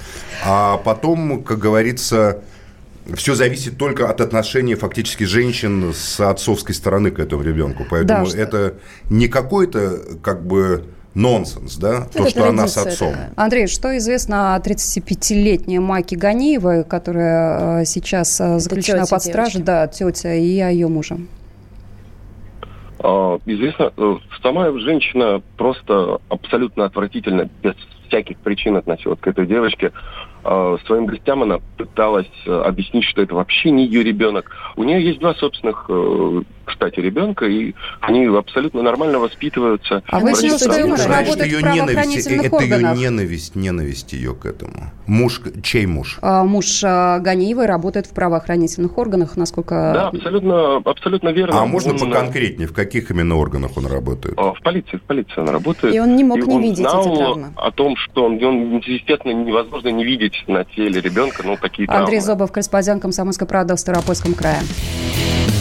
А 0.43 0.77
потом, 0.77 1.43
как 1.43 1.59
говорится, 1.59 2.41
все 3.15 3.35
зависит 3.35 3.77
только 3.77 4.09
от 4.09 4.21
отношения 4.21 4.75
фактически 4.75 5.23
женщин 5.23 5.93
с 5.93 6.19
отцовской 6.19 6.73
стороны 6.73 7.11
к 7.11 7.19
этому 7.19 7.43
ребенку. 7.43 7.85
Поэтому 7.89 8.29
да, 8.29 8.37
это 8.37 8.75
не 9.09 9.27
какой-то, 9.27 9.99
как 10.21 10.45
бы, 10.45 10.85
нонсенс, 11.13 11.77
да, 11.77 12.07
это 12.09 12.23
то, 12.23 12.29
что 12.29 12.49
она 12.49 12.67
с 12.67 12.77
отцом. 12.77 13.11
Такая. 13.11 13.33
Андрей, 13.35 13.67
что 13.67 13.97
известно 13.97 14.55
о 14.55 14.59
35-летней 14.59 15.79
Маке 15.79 16.15
Ганиевой, 16.15 16.83
которая 16.83 17.81
э, 17.81 17.85
сейчас 17.85 18.39
э, 18.39 18.59
заключена 18.59 19.05
под 19.09 19.21
стражей, 19.21 19.61
да, 19.61 19.87
тетя, 19.87 20.33
и 20.33 20.59
о 20.59 20.69
ее 20.69 20.87
муже? 20.87 21.17
А, 22.99 23.39
известно, 23.45 23.91
э, 23.95 24.15
сама 24.41 24.71
женщина 24.79 25.41
просто 25.57 26.19
абсолютно 26.29 26.85
отвратительно, 26.85 27.49
без 27.63 27.75
всяких 28.07 28.37
причин 28.37 28.75
относилась 28.75 29.19
к 29.19 29.27
этой 29.27 29.45
девочке. 29.45 29.91
А, 30.43 30.77
своим 30.85 31.05
гостям 31.05 31.43
она 31.43 31.59
пыталась 31.77 32.29
объяснить, 32.45 33.05
что 33.05 33.21
это 33.21 33.35
вообще 33.35 33.71
не 33.71 33.85
ее 33.85 34.03
ребенок. 34.03 34.51
У 34.75 34.83
нее 34.83 35.03
есть 35.03 35.19
два 35.19 35.33
собственных 35.35 35.89
кстати, 36.69 36.99
ребенка, 36.99 37.45
и 37.45 37.73
они 38.01 38.25
абсолютно 38.25 38.81
нормально 38.81 39.19
воспитываются. 39.19 40.03
А 40.07 40.19
вы 40.19 40.33
считаете, 40.33 40.71
что 40.71 40.87
муж 40.87 41.05
работает 41.05 41.51
ее 41.51 41.57
в 41.59 41.73
ненависть, 41.73 42.27
Это 42.27 42.63
ее 42.63 42.93
ненависть, 42.95 43.55
ненависть 43.55 44.13
ее 44.13 44.33
к 44.33 44.45
этому. 44.45 44.91
Муж, 45.07 45.41
чей 45.63 45.85
муж? 45.85 46.19
А, 46.21 46.43
муж 46.43 46.81
а, 46.83 47.19
Ганиевой 47.19 47.65
работает 47.65 48.05
в 48.05 48.13
правоохранительных 48.13 48.97
органах, 48.97 49.35
насколько... 49.35 49.91
Да, 49.93 50.07
абсолютно, 50.09 50.77
абсолютно 50.77 51.29
верно. 51.29 51.61
А 51.61 51.65
можно 51.65 51.93
он... 51.93 51.99
поконкретнее, 51.99 52.67
в 52.67 52.73
каких 52.73 53.09
именно 53.11 53.35
органах 53.35 53.71
он 53.75 53.87
работает? 53.87 54.35
А, 54.37 54.53
в 54.53 54.61
полиции, 54.61 54.97
в 54.97 55.01
полиции 55.01 55.39
он 55.39 55.49
работает. 55.49 55.95
И 55.95 55.99
он 55.99 56.15
не 56.15 56.23
мог 56.23 56.37
и 56.37 56.41
не 56.41 56.55
он 56.55 56.61
видеть 56.61 56.77
знал 56.77 57.01
эти 57.01 57.17
травмы. 57.17 57.53
о 57.55 57.71
том, 57.71 57.95
что 57.97 58.25
он, 58.25 58.43
он, 58.43 58.77
естественно, 58.85 59.33
невозможно 59.33 59.89
не 59.89 60.05
видеть 60.05 60.43
на 60.47 60.63
теле 60.63 61.01
ребенка, 61.01 61.41
ну, 61.43 61.57
такие 61.59 61.87
Андрей 61.87 62.19
травмы. 62.19 62.21
Зобов, 62.21 62.51
корреспондент 62.51 63.01
«Комсомольской 63.01 63.47
правды» 63.47 63.75
в 63.75 63.79
Ставропольском 63.79 64.33
крае. 64.33 64.59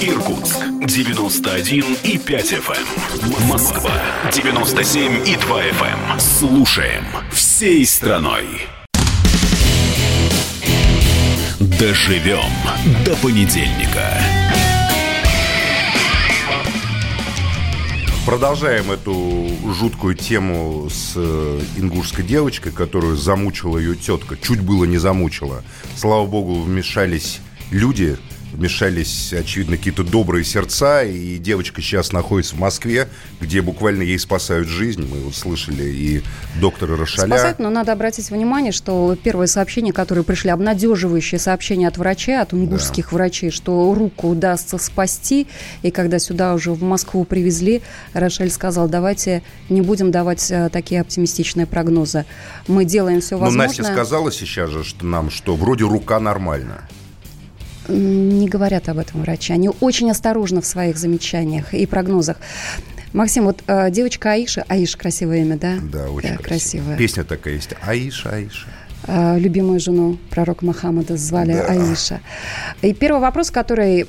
Иркутск 0.00 0.58
91 0.86 1.96
и 2.02 2.18
5 2.18 2.52
FM. 2.52 2.76
Эм. 2.76 3.48
Москва 3.48 3.92
97 4.32 5.26
и 5.26 5.36
2 5.36 5.62
FM. 5.62 6.12
Эм. 6.12 6.20
Слушаем 6.20 7.04
всей 7.32 7.86
страной. 7.86 8.44
Доживем 11.60 12.50
до 13.04 13.14
понедельника. 13.16 14.18
Продолжаем 18.26 18.90
эту 18.90 19.48
жуткую 19.74 20.14
тему 20.14 20.88
с 20.90 21.12
э, 21.14 21.60
ингушской 21.76 22.24
девочкой, 22.24 22.72
которую 22.72 23.16
замучила 23.16 23.78
ее 23.78 23.94
тетка. 23.94 24.36
Чуть 24.36 24.60
было 24.60 24.84
не 24.86 24.98
замучила. 24.98 25.62
Слава 25.94 26.26
богу, 26.26 26.62
вмешались 26.62 27.40
люди, 27.70 28.16
вмешались, 28.54 29.32
очевидно, 29.32 29.76
какие-то 29.76 30.04
добрые 30.04 30.44
сердца, 30.44 31.02
и 31.02 31.38
девочка 31.38 31.82
сейчас 31.82 32.12
находится 32.12 32.54
в 32.54 32.58
Москве, 32.58 33.08
где 33.40 33.60
буквально 33.60 34.02
ей 34.02 34.18
спасают 34.18 34.68
жизнь. 34.68 35.06
Мы 35.10 35.20
вот 35.20 35.34
слышали 35.34 35.84
и 35.84 36.22
доктора 36.60 36.96
Рошаля. 36.96 37.28
Спасают, 37.28 37.58
но 37.58 37.70
надо 37.70 37.92
обратить 37.92 38.30
внимание, 38.30 38.72
что 38.72 39.16
первые 39.22 39.48
сообщения, 39.48 39.92
которые 39.92 40.24
пришли, 40.24 40.50
обнадеживающие 40.50 41.38
сообщения 41.38 41.88
от 41.88 41.98
врачей, 41.98 42.40
от 42.40 42.52
унгурских 42.52 43.10
да. 43.10 43.16
врачей, 43.16 43.50
что 43.50 43.94
руку 43.94 44.28
удастся 44.28 44.78
спасти, 44.78 45.46
и 45.82 45.90
когда 45.90 46.18
сюда 46.18 46.54
уже 46.54 46.72
в 46.72 46.82
Москву 46.82 47.24
привезли, 47.24 47.82
Рошель 48.12 48.50
сказал, 48.50 48.88
давайте 48.88 49.42
не 49.68 49.80
будем 49.80 50.10
давать 50.10 50.50
э, 50.50 50.68
такие 50.70 51.00
оптимистичные 51.00 51.66
прогнозы. 51.66 52.24
Мы 52.68 52.84
делаем 52.84 53.20
все 53.20 53.36
возможное. 53.36 53.66
Но 53.66 53.68
Настя 53.68 53.84
сказала 53.84 54.32
сейчас 54.32 54.70
же 54.70 54.84
что 54.84 55.04
нам, 55.04 55.30
что 55.30 55.56
вроде 55.56 55.84
рука 55.84 56.20
нормальная 56.20 56.88
не 57.88 58.48
говорят 58.48 58.88
об 58.88 58.98
этом 58.98 59.22
врачи. 59.22 59.52
Они 59.52 59.70
очень 59.80 60.10
осторожны 60.10 60.60
в 60.60 60.66
своих 60.66 60.96
замечаниях 60.96 61.74
и 61.74 61.86
прогнозах. 61.86 62.38
Максим, 63.12 63.44
вот 63.44 63.62
э, 63.66 63.90
девочка 63.90 64.32
Аиша, 64.32 64.64
Аиша 64.68 64.98
красивое 64.98 65.42
имя, 65.42 65.56
да? 65.56 65.78
Да, 65.80 66.10
очень 66.10 66.36
да, 66.36 66.42
красивая. 66.42 66.96
Песня 66.96 67.22
такая 67.24 67.54
есть. 67.54 67.70
Аиша, 67.82 68.30
Аиша. 68.30 68.66
Э, 69.06 69.38
любимую 69.38 69.78
жену 69.78 70.18
пророка 70.30 70.64
Мухаммада 70.64 71.16
звали 71.16 71.52
да. 71.52 71.66
Аиша. 71.66 72.20
И 72.82 72.92
первый 72.92 73.20
вопрос, 73.20 73.50
который 73.50 74.06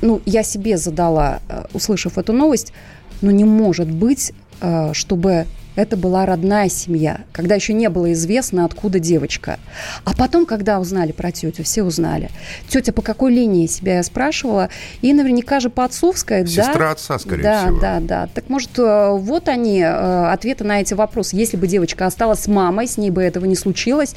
ну, 0.00 0.20
я 0.26 0.42
себе 0.42 0.76
задала, 0.78 1.40
э, 1.48 1.64
услышав 1.72 2.18
эту 2.18 2.32
новость, 2.32 2.72
ну 3.20 3.30
не 3.30 3.44
может 3.44 3.90
быть, 3.90 4.32
э, 4.60 4.92
чтобы 4.94 5.46
это 5.78 5.96
была 5.96 6.26
родная 6.26 6.68
семья, 6.68 7.20
когда 7.30 7.54
еще 7.54 7.72
не 7.72 7.88
было 7.88 8.12
известно, 8.12 8.64
откуда 8.64 8.98
девочка. 8.98 9.60
А 10.04 10.12
потом, 10.12 10.44
когда 10.44 10.80
узнали 10.80 11.12
про 11.12 11.30
тетю, 11.30 11.62
все 11.62 11.84
узнали. 11.84 12.30
Тетя 12.66 12.92
по 12.92 13.00
какой 13.00 13.32
линии 13.32 13.68
себя 13.68 13.98
я 13.98 14.02
спрашивала, 14.02 14.70
и 15.02 15.12
наверняка 15.12 15.60
же 15.60 15.70
по 15.70 15.84
отцовской, 15.84 16.44
Сестра 16.48 16.74
да? 16.74 16.90
отца, 16.90 17.18
скорее 17.20 17.42
да, 17.44 17.66
всего. 17.66 17.80
Да, 17.80 18.00
да, 18.00 18.06
да. 18.06 18.28
Так 18.34 18.48
может, 18.48 18.76
э, 18.76 19.10
вот 19.12 19.48
они, 19.48 19.80
э, 19.80 20.32
ответы 20.32 20.64
на 20.64 20.80
эти 20.80 20.94
вопросы. 20.94 21.36
Если 21.36 21.56
бы 21.56 21.68
девочка 21.68 22.06
осталась 22.06 22.40
с 22.40 22.48
мамой, 22.48 22.88
с 22.88 22.98
ней 22.98 23.10
бы 23.10 23.22
этого 23.22 23.44
не 23.44 23.54
случилось. 23.54 24.16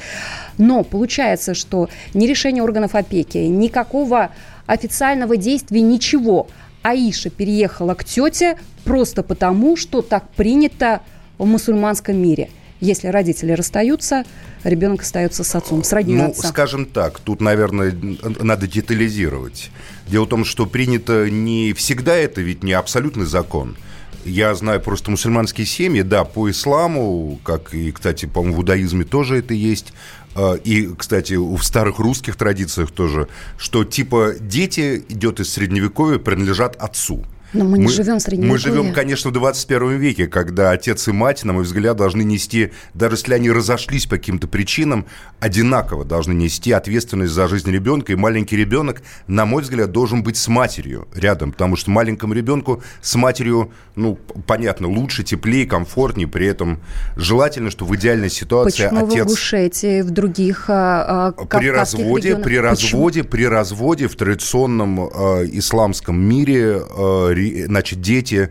Но 0.58 0.82
получается, 0.82 1.54
что 1.54 1.88
ни 2.12 2.26
решение 2.26 2.64
органов 2.64 2.96
опеки, 2.96 3.38
никакого 3.38 4.30
официального 4.66 5.36
действия, 5.36 5.80
ничего. 5.80 6.48
Аиша 6.82 7.30
переехала 7.30 7.94
к 7.94 8.02
тете 8.02 8.58
просто 8.82 9.22
потому, 9.22 9.76
что 9.76 10.02
так 10.02 10.28
принято 10.30 11.02
в 11.42 11.46
мусульманском 11.46 12.16
мире. 12.16 12.48
Если 12.80 13.06
родители 13.08 13.52
расстаются, 13.52 14.24
ребенок 14.64 15.02
остается 15.02 15.44
с 15.44 15.54
отцом, 15.54 15.84
с 15.84 15.92
родней 15.92 16.16
Ну, 16.16 16.30
отца. 16.30 16.48
скажем 16.48 16.84
так, 16.84 17.20
тут, 17.20 17.40
наверное, 17.40 17.94
надо 18.40 18.66
детализировать. 18.66 19.70
Дело 20.08 20.24
в 20.24 20.28
том, 20.28 20.44
что 20.44 20.66
принято 20.66 21.30
не 21.30 21.72
всегда 21.74 22.16
это 22.16 22.40
ведь 22.40 22.64
не 22.64 22.72
абсолютный 22.72 23.26
закон. 23.26 23.76
Я 24.24 24.54
знаю 24.54 24.80
просто 24.80 25.10
мусульманские 25.10 25.66
семьи, 25.66 26.02
да, 26.02 26.24
по 26.24 26.50
исламу, 26.50 27.40
как 27.44 27.74
и, 27.74 27.90
кстати, 27.92 28.26
по-моему, 28.26 28.56
в 28.56 28.60
иудаизме 28.60 29.04
тоже 29.04 29.38
это 29.38 29.54
есть, 29.54 29.92
а, 30.34 30.54
и, 30.54 30.88
кстати, 30.96 31.34
в 31.34 31.60
старых 31.62 31.98
русских 31.98 32.36
традициях 32.36 32.90
тоже, 32.90 33.28
что 33.58 33.84
типа 33.84 34.34
дети 34.40 35.04
идет 35.08 35.40
из 35.40 35.52
средневековья, 35.52 36.18
принадлежат 36.18 36.76
отцу. 36.76 37.24
Но 37.52 37.64
мы 37.64 37.78
не 37.78 37.84
мы, 37.84 37.90
живем 37.90 38.18
в 38.18 38.22
средневековье. 38.22 38.52
Мы 38.52 38.58
живем, 38.58 38.94
конечно, 38.94 39.30
в 39.30 39.32
21 39.32 39.98
веке, 39.98 40.26
когда 40.26 40.70
отец 40.70 41.06
и 41.08 41.12
мать, 41.12 41.44
на 41.44 41.52
мой 41.52 41.64
взгляд, 41.64 41.96
должны 41.96 42.22
нести, 42.22 42.72
даже 42.94 43.16
если 43.16 43.34
они 43.34 43.50
разошлись 43.50 44.06
по 44.06 44.16
каким-то 44.16 44.48
причинам, 44.48 45.06
одинаково 45.40 46.04
должны 46.04 46.32
нести 46.32 46.72
ответственность 46.72 47.32
за 47.32 47.48
жизнь 47.48 47.70
ребенка. 47.70 48.12
И 48.12 48.16
маленький 48.16 48.56
ребенок, 48.56 49.02
на 49.26 49.44
мой 49.44 49.62
взгляд, 49.62 49.92
должен 49.92 50.22
быть 50.22 50.36
с 50.36 50.48
матерью 50.48 51.08
рядом, 51.14 51.52
потому 51.52 51.76
что 51.76 51.90
маленькому 51.90 52.32
ребенку 52.32 52.82
с 53.00 53.14
матерью, 53.16 53.70
ну, 53.96 54.18
понятно, 54.46 54.88
лучше, 54.88 55.22
теплее, 55.22 55.66
комфортнее, 55.66 56.28
при 56.28 56.46
этом 56.46 56.80
желательно, 57.16 57.70
что 57.70 57.84
в 57.84 57.94
идеальной 57.96 58.30
ситуации 58.30 58.84
Почему 58.84 59.06
отец... 59.06 59.24
в 59.24 59.28
Ингушетии, 59.28 60.00
в 60.02 60.10
других 60.10 60.64
а, 60.68 61.34
а, 61.36 61.44
При 61.58 61.70
разводе, 61.70 62.28
регионах? 62.28 62.44
при 62.44 62.56
разводе, 62.56 63.20
Почему? 63.22 63.30
при 63.30 63.46
разводе 63.46 64.08
в 64.08 64.16
традиционном 64.16 65.00
э, 65.00 65.46
исламском 65.52 66.18
мире 66.18 66.82
э, 66.88 67.32
значит, 67.66 68.00
дети 68.00 68.50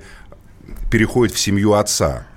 переходят 0.89 1.35
в 1.35 1.39
семью 1.39 1.73
отца. 1.73 2.27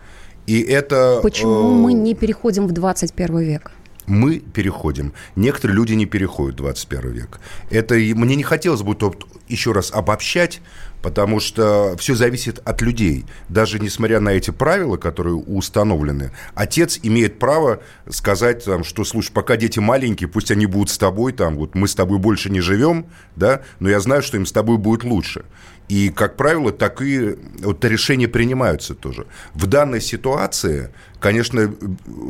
И 0.47 0.61
это... 0.61 1.21
Почему 1.23 1.71
э, 1.71 1.83
мы 1.83 1.93
не 1.93 2.15
переходим 2.15 2.67
в 2.67 2.73
21 2.73 3.39
век? 3.39 3.71
мы 4.07 4.39
переходим. 4.39 5.13
Некоторые 5.37 5.77
люди 5.77 5.95
не 5.95 6.07
переходят 6.07 6.55
в 6.55 6.59
21 6.59 7.13
век. 7.13 7.41
Это 7.71 7.95
мне 7.95 8.37
не 8.37 8.43
хотелось 8.43 8.83
бы 8.83 8.95
тут 8.95 9.27
еще 9.49 9.73
раз 9.73 9.91
обобщать, 9.93 10.61
потому 11.03 11.39
что 11.39 11.97
все 11.99 12.15
зависит 12.15 12.61
от 12.65 12.81
людей. 12.81 13.27
Даже 13.49 13.79
несмотря 13.79 14.21
на 14.21 14.31
эти 14.31 14.51
правила, 14.51 14.97
которые 14.97 15.35
установлены, 15.35 16.33
отец 16.55 16.99
имеет 17.03 17.39
право 17.39 17.81
сказать, 18.09 18.65
там, 18.65 18.85
что, 18.85 19.05
слушай, 19.05 19.33
пока 19.33 19.57
дети 19.57 19.79
маленькие, 19.79 20.29
пусть 20.29 20.51
они 20.51 20.67
будут 20.67 20.91
с 20.91 20.99
тобой, 20.99 21.33
там, 21.33 21.57
вот 21.57 21.75
мы 21.75 21.89
с 21.89 21.95
тобой 21.95 22.19
больше 22.19 22.51
не 22.51 22.61
живем, 22.61 23.07
да, 23.37 23.63
но 23.81 23.91
я 23.91 24.01
знаю, 24.01 24.23
что 24.23 24.37
им 24.37 24.47
с 24.47 24.53
тобой 24.53 24.79
будет 24.79 25.05
лучше. 25.05 25.45
И, 25.89 26.09
как 26.09 26.37
правило, 26.37 26.73
такие 26.73 27.37
вот 27.59 27.85
решения 27.85 28.29
принимаются 28.29 28.95
тоже. 28.95 29.27
В 29.53 29.67
данной 29.67 30.01
ситуации, 30.01 30.91
конечно, 31.25 31.75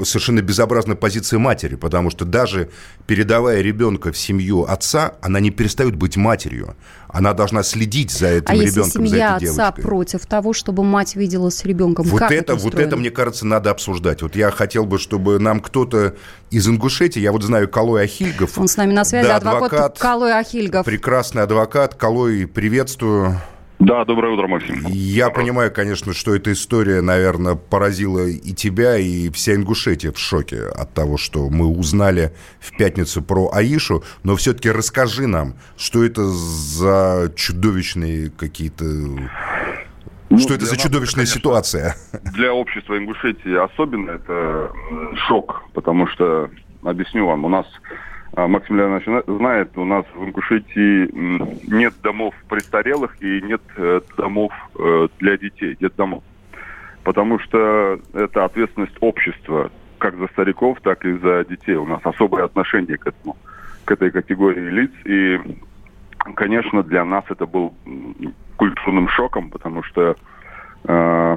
совершенно 0.05 0.41
безобразная 0.41 0.95
позиция 0.95 1.41
матери, 1.41 1.75
потому 1.75 2.11
что 2.11 2.25
даже 2.25 2.71
передавая 3.09 3.61
ребенка 3.61 4.13
в 4.13 4.17
семью 4.17 4.63
отца, 4.63 5.15
она 5.21 5.41
не 5.41 5.51
перестает 5.51 5.97
быть 5.97 6.17
матерью. 6.17 6.77
Она 7.09 7.33
должна 7.33 7.65
следить 7.65 8.13
за 8.13 8.29
этим 8.29 8.47
а 8.47 8.55
ребенком, 8.55 9.09
за 9.09 9.17
этой 9.17 9.35
отца 9.35 9.39
девочкой. 9.41 9.83
против 9.83 10.27
того, 10.27 10.53
чтобы 10.53 10.85
мать 10.85 11.17
видела 11.17 11.51
с 11.51 11.65
ребенком, 11.65 12.07
Вот 12.07 12.21
как 12.21 12.31
это, 12.31 12.55
вот 12.55 12.77
это, 12.77 12.97
мне 12.97 13.11
кажется, 13.11 13.45
надо 13.45 13.73
обсуждать. 13.73 14.23
Вот 14.23 14.37
я 14.37 14.53
хотел 14.53 14.87
бы, 14.87 15.01
чтобы 15.01 15.41
нам 15.41 15.59
кто-то 15.59 16.15
из 16.51 16.69
Ингушетии, 16.69 17.19
я 17.19 17.33
вот 17.33 17.43
знаю 17.43 17.69
Калой 17.69 18.05
Ахильгов. 18.05 18.57
Он 18.57 18.69
с 18.69 18.77
нами 18.77 18.93
на 18.93 19.05
связи, 19.05 19.27
да, 19.27 19.37
адвокат, 19.37 19.73
адвокат 19.73 19.99
Калой 19.99 20.39
Ахильгов. 20.39 20.87
Прекрасный 20.87 21.43
адвокат. 21.43 21.97
Калой, 21.97 22.47
приветствую. 22.47 23.41
Да, 23.85 24.03
доброе 24.07 24.33
утро, 24.33 24.47
Максим. 24.49 24.87
Я 24.89 25.29
понимаю, 25.29 25.71
конечно, 25.71 26.15
что 26.15 26.35
эта 26.35 26.53
история, 26.53 27.03
наверное, 27.03 27.55
поразила 27.55 28.27
и 28.27 28.53
тебя, 28.55 28.97
и 28.97 29.29
вся 29.31 29.55
Ингушетия 29.55 30.11
в 30.11 30.19
шоке 30.19 30.63
от 30.75 30.95
того, 30.95 31.19
что 31.19 31.51
мы 31.51 31.67
узнали 31.67 32.33
в 32.61 32.75
пятницу 32.77 33.23
про 33.23 33.51
Аишу. 33.53 34.03
Но 34.23 34.37
все-таки 34.37 34.71
расскажи 34.71 35.27
нам, 35.27 35.55
что 35.77 36.03
это 36.03 36.25
за 36.25 37.31
чудовищные 37.37 38.31
какие-то... 38.31 38.85
Ну, 40.31 40.39
что 40.39 40.55
это 40.55 40.65
за 40.65 40.77
нас 40.77 40.83
чудовищная 40.83 41.25
конечно, 41.27 41.39
ситуация? 41.41 41.97
Для 42.33 42.55
общества 42.55 42.97
Ингушетии 42.97 43.55
особенно 43.55 44.13
это 44.13 44.73
шок, 45.29 45.63
потому 45.75 46.07
что, 46.09 46.51
объясню 46.83 47.27
вам, 47.27 47.45
у 47.45 47.49
нас, 47.51 47.67
а, 48.37 48.49
Максим 48.49 48.77
зна- 48.77 49.23
знает, 49.27 49.77
у 49.77 49.85
нас 49.85 50.05
в 50.15 50.25
Ингушетии 50.25 51.09
нет 51.71 51.95
домов 52.03 52.35
престарелых 52.49 53.17
и 53.23 53.41
нет 53.43 53.63
э, 53.77 54.01
домов 54.17 54.53
э, 54.77 55.09
для 55.21 55.37
детей, 55.37 55.77
нет 55.81 55.95
домов. 55.97 56.25
Потому 57.05 57.39
что 57.39 58.01
это 58.13 58.45
ответственность 58.45 58.97
общества, 59.01 59.71
как 59.99 60.17
за 60.17 60.27
стариков, 60.29 60.81
так 60.83 61.05
и 61.05 61.13
за 61.13 61.45
детей. 61.45 61.77
У 61.77 61.87
нас 61.87 62.01
особое 62.03 62.45
отношение 62.45 62.97
к 62.97 63.07
этому, 63.07 63.37
к 63.85 63.93
этой 63.93 64.11
категории 64.11 64.69
лиц. 64.69 64.91
И, 65.05 65.41
конечно, 66.35 66.83
для 66.83 67.05
нас 67.05 67.25
это 67.29 67.47
был 67.47 67.75
культурным 68.57 69.09
шоком, 69.09 69.51
потому 69.51 69.83
что, 69.85 70.17
э, 70.85 71.37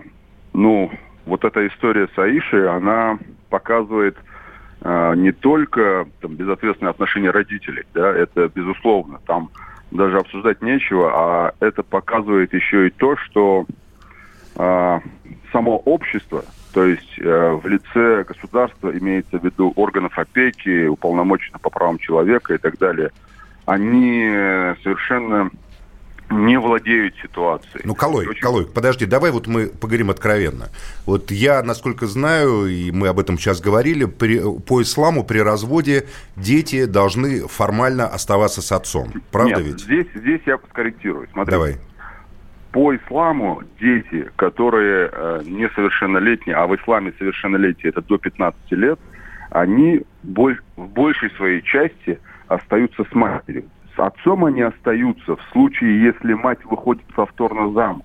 ну, 0.54 0.92
вот 1.26 1.44
эта 1.44 1.68
история 1.68 2.08
с 2.16 2.18
Аишей, 2.18 2.68
она 2.68 3.20
показывает 3.50 4.18
не 5.16 5.34
только 5.34 6.08
там, 6.22 6.36
безответственное 6.36 6.92
отношение 6.92 7.32
родителей, 7.32 7.84
да, 7.94 8.10
это 8.10 8.48
безусловно, 8.48 9.20
там 9.26 9.50
даже 9.92 10.18
обсуждать 10.18 10.62
нечего, 10.62 11.12
а 11.14 11.54
это 11.60 11.84
показывает 11.84 12.54
еще 12.54 12.88
и 12.88 12.92
то, 12.92 13.16
что 13.18 13.66
э, 14.56 15.00
само 15.52 15.78
общество, 15.78 16.44
то 16.74 16.86
есть 16.86 17.20
э, 17.20 17.60
в 17.62 17.68
лице 17.68 18.24
государства 18.24 18.96
имеется 18.98 19.40
в 19.40 19.44
виду 19.44 19.74
органов 19.76 20.18
опеки, 20.18 20.88
уполномоченных 20.88 21.62
по 21.62 21.70
правам 21.70 21.98
человека 22.00 22.54
и 22.54 22.58
так 22.58 22.78
далее, 22.78 23.12
они 23.66 24.24
э, 24.26 24.76
совершенно 24.84 25.50
не 26.30 26.60
владеют 26.60 27.16
ситуацией. 27.22 27.82
Ну, 27.86 27.96
Колой, 27.96 28.28
Очень- 28.28 28.42
Колой, 28.42 28.66
подожди, 28.66 29.06
давай 29.06 29.32
вот 29.32 29.48
мы 29.48 29.68
поговорим 29.68 30.10
откровенно. 30.10 30.70
Вот 31.06 31.32
я, 31.32 31.64
насколько 31.64 32.06
знаю, 32.06 32.66
и 32.68 32.92
мы 32.92 33.08
об 33.08 33.20
этом 33.20 33.38
сейчас 33.38 33.62
говорили, 33.62 34.06
при- 34.06 34.42
по 34.62 34.82
исламу 34.82 35.24
при 35.24 35.40
разводе 35.40 36.06
дети 36.36 36.86
должны 36.86 37.48
формально 37.48 38.08
оставаться 38.08 38.62
с 38.62 38.72
отцом. 38.72 39.12
Правда 39.32 39.56
Нет, 39.58 39.66
ведь? 39.66 39.80
Здесь, 39.82 40.08
здесь 40.16 40.42
я 40.46 40.58
скорректирую. 40.70 41.28
Смотрите. 41.32 41.52
Давай. 41.58 41.76
По 42.72 42.96
исламу 42.96 43.64
дети, 43.80 44.30
которые 44.36 45.10
э, 45.12 45.42
несовершеннолетние, 45.46 46.56
а 46.58 46.68
в 46.68 46.76
исламе 46.76 47.14
совершеннолетие 47.18 47.90
это 47.90 48.02
до 48.02 48.18
15 48.18 48.72
лет, 48.74 49.00
они 49.50 50.02
боль- 50.24 50.60
в 50.76 50.88
большей 50.88 51.32
своей 51.32 51.62
части 51.62 52.20
остаются 52.48 53.04
с 53.10 53.14
матерью. 53.16 53.64
С 53.98 54.00
отцом 54.00 54.46
они 54.46 54.62
остаются 54.62 55.36
в 55.36 55.42
случае, 55.52 56.04
если 56.04 56.34
мать 56.34 56.60
выходит 56.66 57.04
повторно 57.16 57.72
замуж. 57.74 58.04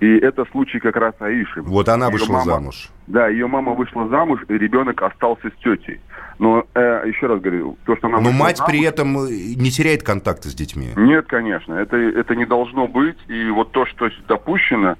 И 0.00 0.16
это 0.18 0.44
случай 0.50 0.80
как 0.80 0.96
раз 0.96 1.14
Аиши. 1.20 1.62
Вот 1.62 1.88
она 1.88 2.06
Её 2.06 2.12
вышла 2.14 2.32
мама- 2.32 2.44
замуж. 2.44 2.88
Да, 3.06 3.28
ее 3.28 3.46
мама 3.46 3.72
вышла 3.74 4.08
замуж, 4.08 4.40
и 4.48 4.54
ребенок 4.54 5.00
остался 5.00 5.48
с 5.48 5.62
тетей. 5.62 6.00
Но 6.40 6.64
э, 6.74 7.04
еще 7.06 7.26
раз 7.28 7.40
говорю, 7.40 7.78
то, 7.86 7.94
что 7.96 8.08
она 8.08 8.18
Но 8.20 8.32
мать 8.32 8.56
замуж- 8.56 8.72
при 8.72 8.82
этом 8.84 9.16
э, 9.18 9.28
не 9.56 9.70
теряет 9.70 10.02
контакта 10.02 10.48
с 10.48 10.54
детьми. 10.54 10.88
нет, 10.96 11.26
конечно, 11.28 11.74
это, 11.74 11.96
это 11.96 12.34
не 12.34 12.46
должно 12.46 12.88
быть. 12.88 13.18
И 13.28 13.48
вот 13.50 13.70
то, 13.70 13.86
что 13.86 14.10
допущено, 14.26 14.96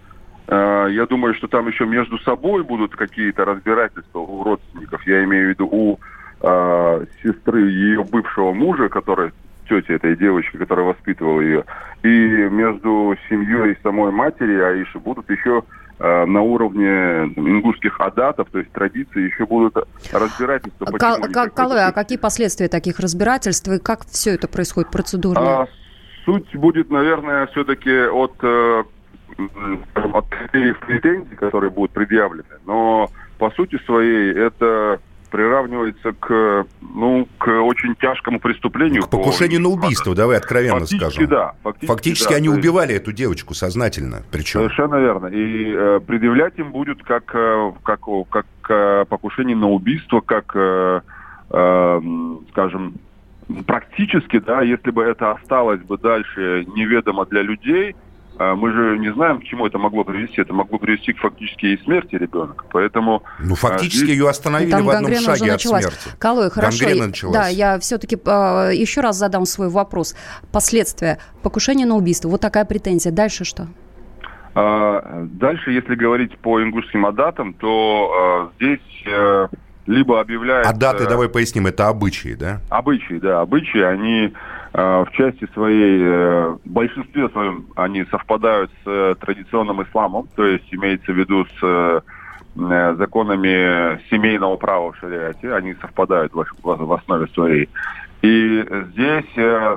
э, 0.47 0.87
я 0.93 1.07
думаю, 1.07 1.35
что 1.35 1.49
там 1.49 1.67
еще 1.67 1.85
между 1.85 2.19
собой 2.21 2.63
будут 2.63 2.95
какие-то 2.95 3.45
разбирательства 3.45 4.21
у 4.21 4.45
родственников. 4.45 5.05
Я 5.05 5.25
имею 5.25 5.47
в 5.47 5.49
виду 5.51 5.67
у 5.67 5.99
э, 6.43 7.07
сестры 7.25 7.63
ее 7.71 8.05
бывшего 8.05 8.53
мужа, 8.53 8.89
которая 8.89 9.33
тетя 9.81 9.95
этой 9.95 10.17
девочки, 10.17 10.57
которая 10.57 10.87
воспитывала 10.87 11.41
ее, 11.41 11.65
и 12.03 12.09
между 12.09 13.17
семьей 13.29 13.77
самой 13.83 14.13
матери 14.13 14.61
Аиши 14.61 14.99
будут 14.99 15.31
еще 15.31 15.63
э, 15.99 16.25
на 16.27 16.43
уровне 16.43 17.33
там, 17.35 17.49
ингушских 17.49 18.01
адатов, 18.01 18.49
то 18.51 18.59
есть 18.59 18.71
традиций, 18.73 19.25
еще 19.25 19.47
будут 19.47 19.77
разбирательства. 20.13 20.85
Кал- 20.99 21.23
они 21.23 21.33
Кал- 21.33 21.45
так 21.45 21.55
Калой, 21.55 21.85
а 21.87 21.93
какие 21.93 22.19
последствия 22.19 22.69
таких 22.69 22.99
разбирательств 22.99 23.69
и 23.69 23.79
как 23.79 24.05
все 24.07 24.35
это 24.35 24.49
происходит 24.49 24.91
процедурно? 24.91 25.63
А, 25.63 25.69
суть 26.25 26.55
будет, 26.55 26.91
наверное, 26.91 27.47
все-таки 27.47 27.91
от, 27.91 28.35
э, 28.43 28.85
от 30.13 30.27
претензий, 30.51 31.37
которые 31.37 31.71
будут 31.71 31.93
предъявлены. 31.93 32.45
Но 32.67 33.09
по 33.39 33.51
сути 33.51 33.79
своей 33.87 34.33
это 34.33 35.01
приравнивается 35.33 36.12
к, 36.12 36.66
ну, 36.81 37.27
к 37.38 37.49
очень 37.62 37.97
тяжкому 37.97 38.38
преступлению. 38.38 39.03
К 39.03 39.11
покушению 39.11 39.61
на 39.62 39.71
убийство, 39.71 40.14
давай 40.14 40.37
откровенно 40.37 40.81
Фактически 40.81 41.11
скажем. 41.14 41.27
да. 41.29 41.53
Фактически, 41.64 41.87
Фактически 41.92 42.31
да. 42.31 42.37
они 42.37 42.47
есть- 42.49 42.59
убивали 42.59 42.95
эту 42.95 43.12
девочку 43.12 43.55
сознательно. 43.55 44.23
Причем. 44.31 44.61
Совершенно 44.61 44.97
верно. 44.97 45.27
И 45.27 45.73
э, 45.75 46.01
предъявлять 46.07 46.59
им 46.59 46.71
будет 46.71 47.03
как, 47.03 47.35
э, 47.35 47.73
как, 47.83 48.01
как 48.31 48.47
э, 48.68 49.05
покушение 49.09 49.57
на 49.57 49.71
убийство, 49.71 50.21
как, 50.21 50.53
э, 50.55 51.01
э, 51.51 52.01
скажем, 52.51 52.95
практически, 53.66 54.38
да, 54.38 54.62
если 54.62 54.90
бы 54.90 55.03
это 55.03 55.33
осталось 55.33 55.81
бы 55.81 55.97
дальше 55.99 56.66
неведомо 56.77 57.25
для 57.27 57.42
людей, 57.42 57.97
мы 58.55 58.73
же 58.73 58.99
не 58.99 59.13
знаем, 59.13 59.41
к 59.41 59.45
чему 59.45 59.67
это 59.67 59.79
могло 59.79 60.05
привести. 60.05 60.41
Это 60.41 60.53
могло 60.53 60.79
привести 60.79 61.13
к 61.13 61.19
фактически 61.19 61.67
и 61.67 61.83
смерти 61.85 62.17
ребенка. 62.17 62.65
Поэтому... 62.73 63.23
Ну, 63.39 63.55
фактически 63.55 64.03
а, 64.03 64.07
здесь- 64.07 64.19
ее 64.19 64.29
остановили 64.29 64.71
Там 64.71 64.85
в 64.85 64.91
одном 64.91 65.05
гангрена 65.05 65.23
шаге 65.23 65.43
уже 65.43 65.45
от 65.45 65.53
началась. 65.53 65.85
смерти. 65.85 66.19
Калой, 66.19 66.51
хорошо. 66.51 66.85
Гангрена 66.85 67.07
началась. 67.09 67.35
Да, 67.35 67.49
я 67.49 67.79
все-таки 67.79 68.17
еще 68.17 69.01
раз 69.01 69.17
задам 69.17 69.45
свой 69.47 69.69
вопрос. 69.69 70.15
Последствия. 70.53 71.19
Покушение 71.43 71.87
на 71.87 71.97
убийство. 71.97 72.29
Вот 72.29 72.41
такая 72.41 72.65
претензия. 72.65 73.13
Дальше 73.13 73.45
что? 73.45 73.67
А, 74.55 75.27
Дальше, 75.27 75.71
если 75.71 75.95
говорить 75.95 76.37
по 76.39 76.63
ингушским 76.63 77.07
адатам, 77.07 77.55
то 77.55 78.13
а, 78.13 78.51
здесь 78.57 78.81
э, 79.07 79.49
либо 79.87 80.21
объявляется... 80.21 80.71
А 80.71 80.75
даты, 80.75 81.09
давай 81.09 81.29
поясним, 81.29 81.67
это 81.67 81.89
обычаи, 81.89 82.35
да? 82.35 82.61
Обычаи, 82.69 83.19
да, 83.19 83.41
обычаи, 83.41 83.81
они 83.81 84.27
э, 84.27 84.33
в 85.05 85.11
части 85.13 85.47
своей, 85.53 86.03
э, 86.03 86.57
в 86.65 86.71
большинстве 86.71 87.29
своем, 87.29 87.67
они 87.77 88.05
совпадают 88.07 88.71
с 88.85 88.89
э, 88.89 89.15
традиционным 89.21 89.83
исламом, 89.83 90.29
то 90.35 90.47
есть 90.47 90.65
имеется 90.73 91.13
в 91.13 91.17
виду 91.17 91.45
с 91.45 91.59
э, 91.63 92.01
законами 92.55 94.01
семейного 94.11 94.57
права 94.57 94.93
в 94.93 94.97
шариате, 94.99 95.53
они 95.55 95.75
совпадают 95.75 96.33
в, 96.33 96.93
основе 96.93 97.27
своей. 97.29 97.69
И 98.23 98.65
здесь 98.93 99.75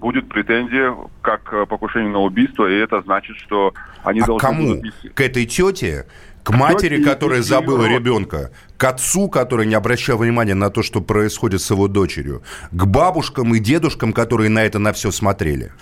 будет 0.00 0.28
претензия 0.28 0.94
как 1.22 1.68
покушение 1.68 2.10
на 2.10 2.20
убийство, 2.20 2.66
и 2.66 2.74
это 2.76 3.02
значит, 3.02 3.36
что 3.36 3.72
они 4.02 4.20
А 4.20 4.26
должны 4.26 4.48
кому? 4.48 4.74
нести- 4.74 5.10
К 5.14 5.20
этой 5.20 5.46
тете? 5.46 6.06
К 6.44 6.50
матери, 6.50 7.02
которая 7.02 7.42
забыла 7.42 7.86
ребенка? 7.86 8.50
К 8.76 8.84
отцу, 8.84 9.28
который 9.28 9.66
не 9.66 9.74
обращал 9.74 10.18
внимания 10.18 10.54
на 10.54 10.68
то, 10.68 10.82
что 10.82 11.00
происходит 11.00 11.62
с 11.62 11.70
его 11.70 11.88
дочерью? 11.88 12.42
К 12.70 12.84
бабушкам 12.84 13.54
и 13.54 13.58
дедушкам, 13.58 14.12
которые 14.12 14.50
на 14.50 14.62
это 14.62 14.78
на 14.78 14.92
все 14.92 15.10
смотрели? 15.10 15.72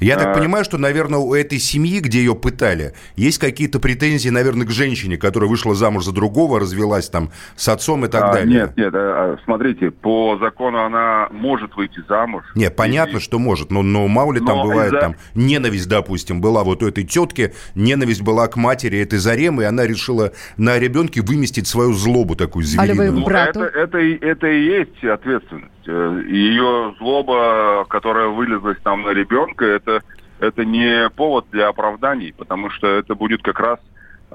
Я 0.00 0.16
так 0.16 0.28
а... 0.28 0.38
понимаю, 0.38 0.64
что, 0.64 0.78
наверное, 0.78 1.18
у 1.18 1.34
этой 1.34 1.58
семьи, 1.58 2.00
где 2.00 2.18
ее 2.18 2.34
пытали, 2.34 2.94
есть 3.16 3.38
какие-то 3.38 3.78
претензии, 3.80 4.30
наверное, 4.30 4.66
к 4.66 4.70
женщине, 4.70 5.16
которая 5.16 5.48
вышла 5.48 5.74
замуж 5.74 6.04
за 6.04 6.12
другого, 6.12 6.58
развелась 6.58 7.08
там 7.08 7.30
с 7.56 7.68
отцом 7.68 8.04
и 8.06 8.08
так 8.08 8.24
а, 8.24 8.32
далее. 8.32 8.60
Нет, 8.60 8.76
нет, 8.76 8.92
а, 8.94 9.36
смотрите, 9.44 9.90
по 9.90 10.38
закону 10.38 10.82
она 10.82 11.28
может 11.30 11.76
выйти 11.76 12.02
замуж. 12.08 12.44
Нет, 12.54 12.74
понятно, 12.76 13.18
и... 13.18 13.20
что 13.20 13.38
может, 13.38 13.70
но, 13.70 13.82
но 13.82 14.08
мало 14.08 14.32
ли 14.32 14.40
но 14.40 14.46
там 14.46 14.62
бывает 14.62 14.92
из-за... 14.92 15.00
там 15.00 15.16
ненависть, 15.34 15.88
допустим, 15.88 16.40
была 16.40 16.64
вот 16.64 16.82
у 16.82 16.88
этой 16.88 17.04
тетки, 17.04 17.52
ненависть 17.74 18.22
была 18.22 18.48
к 18.48 18.56
матери 18.56 18.98
этой 18.98 19.18
Заремы, 19.18 19.64
и 19.64 19.66
она 19.66 19.86
решила 19.86 20.32
на 20.56 20.78
ребенке 20.78 21.20
выместить 21.20 21.66
свою 21.66 21.92
злобу 21.92 22.36
такую 22.36 22.64
звериную. 22.64 23.12
Ну, 23.12 23.28
это, 23.28 23.64
это, 23.64 23.98
это 23.98 24.46
и 24.46 24.64
есть 24.64 25.04
ответственность. 25.04 25.70
Э, 25.90 26.22
Ее 26.28 26.94
злоба, 26.98 27.84
которая 27.88 28.28
вылезла 28.28 28.74
там 28.76 29.02
на 29.02 29.10
ребенка, 29.10 29.64
это, 29.64 30.02
это 30.38 30.64
не 30.64 31.10
повод 31.10 31.46
для 31.50 31.68
оправданий, 31.68 32.32
потому 32.36 32.70
что 32.70 32.86
это 32.86 33.16
будет 33.16 33.42
как 33.42 33.58
раз 33.58 33.78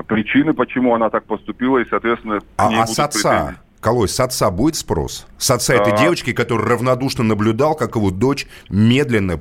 причины, 0.07 0.53
почему 0.53 0.93
она 0.93 1.09
так 1.09 1.23
поступила, 1.23 1.77
и, 1.77 1.89
соответственно, 1.89 2.41
а, 2.57 2.83
а 2.83 2.87
с 2.87 2.99
отца? 2.99 3.29
Претензии. 3.29 3.59
Колой, 3.79 4.09
с 4.09 4.19
отца 4.19 4.51
будет 4.51 4.75
спрос? 4.75 5.27
С 5.37 5.49
отца 5.51 5.73
а... 5.73 5.77
этой 5.77 5.97
девочки, 5.97 6.33
который 6.33 6.67
равнодушно 6.67 7.23
наблюдал, 7.23 7.75
как 7.75 7.95
его 7.95 8.11
дочь 8.11 8.47
медленно 8.69 9.39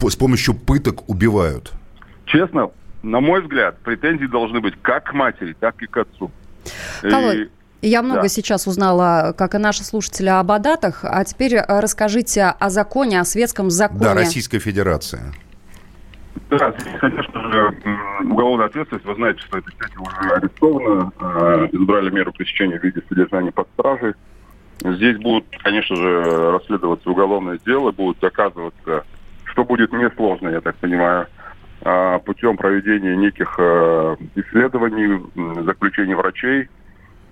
с 0.00 0.16
помощью 0.16 0.54
пыток 0.54 1.08
убивают? 1.08 1.72
Честно, 2.26 2.70
на 3.02 3.20
мой 3.20 3.42
взгляд, 3.42 3.78
претензии 3.80 4.26
должны 4.26 4.60
быть 4.60 4.74
как 4.82 5.10
к 5.10 5.12
матери, 5.12 5.54
так 5.60 5.80
и 5.82 5.86
к 5.86 5.96
отцу. 5.98 6.32
Колой, 7.02 7.42
и... 7.42 7.48
Я 7.84 8.02
много 8.02 8.22
да. 8.22 8.28
сейчас 8.28 8.66
узнала, 8.66 9.34
как 9.36 9.54
и 9.54 9.58
наши 9.58 9.84
слушатели, 9.84 10.28
об 10.28 10.50
адатах. 10.50 11.04
А 11.04 11.22
теперь 11.24 11.56
э, 11.56 11.64
расскажите 11.80 12.44
о 12.44 12.70
законе, 12.70 13.20
о 13.20 13.24
светском 13.24 13.70
законе. 13.70 14.00
Да, 14.00 14.14
Российская 14.14 14.58
Федерация. 14.58 15.34
Да, 16.48 16.74
здесь, 16.78 16.94
конечно 16.98 17.52
же, 17.52 17.76
уголовная 18.22 18.66
ответственность. 18.66 19.04
Вы 19.04 19.14
знаете, 19.16 19.40
что 19.40 19.58
эта 19.58 19.70
статья 19.70 20.00
уже 20.00 20.34
арестована. 20.34 21.12
Э, 21.20 21.68
избрали 21.72 22.08
меру 22.08 22.32
пресечения 22.32 22.78
в 22.78 22.82
виде 22.82 23.02
содержания 23.06 23.52
под 23.52 23.68
стражей. 23.74 24.14
Здесь 24.80 25.18
будут, 25.18 25.44
конечно 25.62 25.94
же, 25.94 26.52
расследоваться 26.52 27.10
уголовное 27.10 27.58
дело, 27.66 27.92
будут 27.92 28.18
доказываться, 28.18 29.04
что 29.44 29.64
будет 29.64 29.92
несложно, 29.92 30.48
я 30.48 30.62
так 30.62 30.74
понимаю, 30.76 31.26
э, 31.82 32.18
путем 32.24 32.56
проведения 32.56 33.14
неких 33.14 33.58
исследований, 34.34 35.22
заключений 35.64 36.14
врачей, 36.14 36.68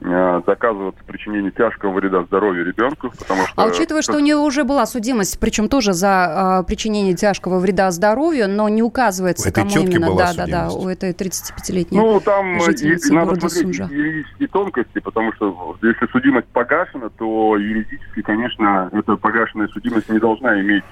доказываться 0.02 1.02
причинение 1.04 1.50
тяжкого 1.52 1.92
вреда 1.92 2.24
здоровью 2.24 2.64
ребенку, 2.64 3.12
потому 3.18 3.46
что... 3.46 3.62
А 3.62 3.66
учитывая, 3.66 4.02
что 4.02 4.16
у 4.16 4.20
нее 4.20 4.36
уже 4.36 4.64
была 4.64 4.86
судимость, 4.86 5.38
причем 5.38 5.68
тоже 5.68 5.92
за 5.92 6.58
а, 6.58 6.62
причинение 6.64 7.14
тяжкого 7.14 7.58
вреда 7.58 7.90
здоровью, 7.90 8.48
но 8.48 8.68
не 8.68 8.82
указывается, 8.82 9.50
у 9.50 9.52
кому 9.52 9.70
именно. 9.70 10.08
Была 10.08 10.32
да, 10.32 10.46
да, 10.46 10.46
да, 10.46 10.68
у 10.70 10.88
этой 10.88 11.12
35-летней 11.12 11.98
Ну, 11.98 12.20
там 12.20 12.58
и, 12.58 13.12
надо 13.12 13.48
смотреть 13.48 13.90
юридические 13.90 14.48
тонкости, 14.48 14.98
потому 14.98 15.32
что 15.34 15.76
если 15.82 16.06
судимость 16.10 16.48
погашена, 16.48 17.08
то 17.10 17.56
юридически, 17.56 18.22
конечно, 18.22 18.90
эта 18.92 19.16
погашенная 19.16 19.68
судимость 19.68 20.08
не 20.08 20.18
должна 20.18 20.60
иметь 20.60 20.84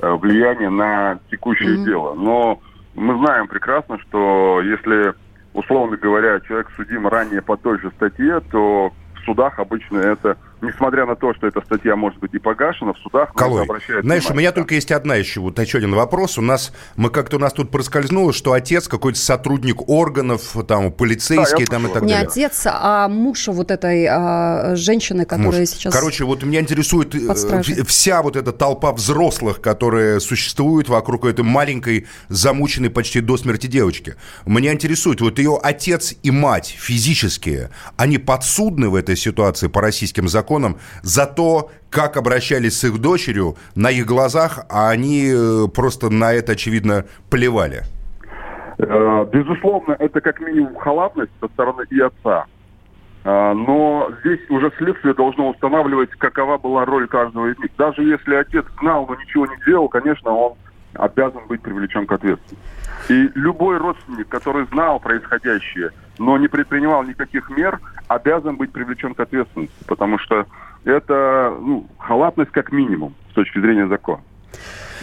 э, 0.00 0.12
влияние 0.12 0.70
на 0.70 1.18
текущее 1.30 1.76
mm-hmm. 1.76 1.84
дело. 1.84 2.14
Но 2.14 2.60
мы 2.94 3.18
знаем 3.18 3.48
прекрасно, 3.48 3.98
что 3.98 4.60
если 4.62 5.14
условно 5.54 5.96
говоря, 5.96 6.40
человек 6.40 6.70
судим 6.76 7.06
ранее 7.06 7.42
по 7.42 7.56
той 7.56 7.78
же 7.80 7.90
статье, 7.92 8.40
то 8.50 8.92
в 9.14 9.24
судах 9.24 9.58
обычно 9.58 9.98
это, 9.98 10.36
несмотря 10.62 11.04
на 11.04 11.16
то, 11.16 11.34
что 11.34 11.48
эта 11.48 11.60
статья 11.60 11.96
может 11.96 12.18
быть 12.20 12.32
и 12.32 12.38
погашена, 12.38 12.92
в 12.92 12.98
судах 12.98 13.34
Колой, 13.34 13.64
обращают 13.64 14.04
знаешь, 14.04 14.22
внимание. 14.22 14.36
у 14.36 14.40
меня 14.40 14.52
только 14.52 14.74
есть 14.76 14.92
одна 14.92 15.16
еще, 15.16 15.40
вот 15.40 15.58
еще 15.58 15.78
один 15.78 15.94
вопрос. 15.94 16.38
У 16.38 16.40
нас, 16.40 16.72
мы 16.96 17.10
как-то 17.10 17.36
у 17.36 17.40
нас 17.40 17.52
тут 17.52 17.70
проскользнуло, 17.70 18.32
что 18.32 18.52
отец 18.52 18.88
какой-то 18.88 19.18
сотрудник 19.18 19.88
органов, 19.88 20.56
там, 20.66 20.92
полицейский, 20.92 21.66
да, 21.66 21.72
там 21.72 21.86
и 21.86 21.92
так 21.92 22.02
Не 22.04 22.12
далее. 22.12 22.30
Не 22.36 22.44
отец, 22.44 22.62
а 22.66 23.08
муж 23.08 23.48
вот 23.48 23.70
этой 23.70 24.06
а, 24.08 24.76
женщины, 24.76 25.24
которая 25.24 25.60
муж. 25.60 25.68
сейчас 25.68 25.92
Короче, 25.92 26.24
вот 26.24 26.44
меня 26.44 26.60
интересует 26.60 27.14
э, 27.14 27.84
вся 27.84 28.22
вот 28.22 28.36
эта 28.36 28.52
толпа 28.52 28.92
взрослых, 28.92 29.60
которые 29.60 30.20
существуют 30.20 30.88
вокруг 30.88 31.24
этой 31.24 31.44
маленькой, 31.44 32.06
замученной 32.28 32.90
почти 32.90 33.20
до 33.20 33.36
смерти 33.36 33.66
девочки. 33.66 34.14
Меня 34.46 34.72
интересует, 34.72 35.20
вот 35.20 35.38
ее 35.38 35.58
отец 35.60 36.14
и 36.22 36.30
мать 36.30 36.76
физические, 36.78 37.70
они 37.96 38.18
подсудны 38.18 38.88
в 38.88 38.94
этой 38.94 39.16
ситуации 39.16 39.66
по 39.66 39.80
российским 39.80 40.28
законам 40.28 40.51
за 41.02 41.26
то, 41.26 41.70
как 41.90 42.16
обращались 42.16 42.78
с 42.78 42.84
их 42.84 42.98
дочерью 43.00 43.56
на 43.74 43.90
их 43.90 44.06
глазах, 44.06 44.64
а 44.70 44.90
они 44.90 45.30
э, 45.32 45.68
просто 45.68 46.10
на 46.10 46.32
это, 46.32 46.52
очевидно, 46.52 47.04
плевали. 47.30 47.82
Э, 48.78 49.26
безусловно, 49.32 49.96
это 49.98 50.20
как 50.20 50.40
минимум 50.40 50.74
халатность 50.76 51.32
со 51.40 51.48
стороны 51.48 51.84
и 51.90 52.00
отца. 52.00 52.46
Э, 53.24 53.52
но 53.52 54.10
здесь 54.20 54.40
уже 54.48 54.72
следствие 54.78 55.14
должно 55.14 55.50
устанавливать, 55.50 56.10
какова 56.10 56.58
была 56.58 56.84
роль 56.84 57.06
каждого 57.06 57.46
из 57.46 57.58
них. 57.58 57.70
Даже 57.76 58.02
если 58.02 58.34
отец 58.34 58.64
знал, 58.80 59.06
но 59.06 59.14
ничего 59.14 59.46
не 59.46 59.56
делал, 59.66 59.88
конечно, 59.88 60.30
он 60.30 60.54
обязан 60.94 61.46
быть 61.48 61.62
привлечен 61.62 62.06
к 62.06 62.12
ответственности. 62.12 62.56
И 63.08 63.30
любой 63.34 63.78
родственник, 63.78 64.28
который 64.28 64.66
знал 64.66 65.00
происходящее, 65.00 65.90
но 66.18 66.36
не 66.38 66.48
предпринимал 66.48 67.02
никаких 67.04 67.50
мер, 67.50 67.80
обязан 68.08 68.56
быть 68.56 68.72
привлечен 68.72 69.14
к 69.14 69.20
ответственности, 69.20 69.84
потому 69.86 70.18
что 70.18 70.46
это 70.84 71.56
ну, 71.60 71.86
халатность 71.98 72.50
как 72.50 72.72
минимум 72.72 73.14
с 73.30 73.34
точки 73.34 73.58
зрения 73.58 73.86
закона. 73.86 74.22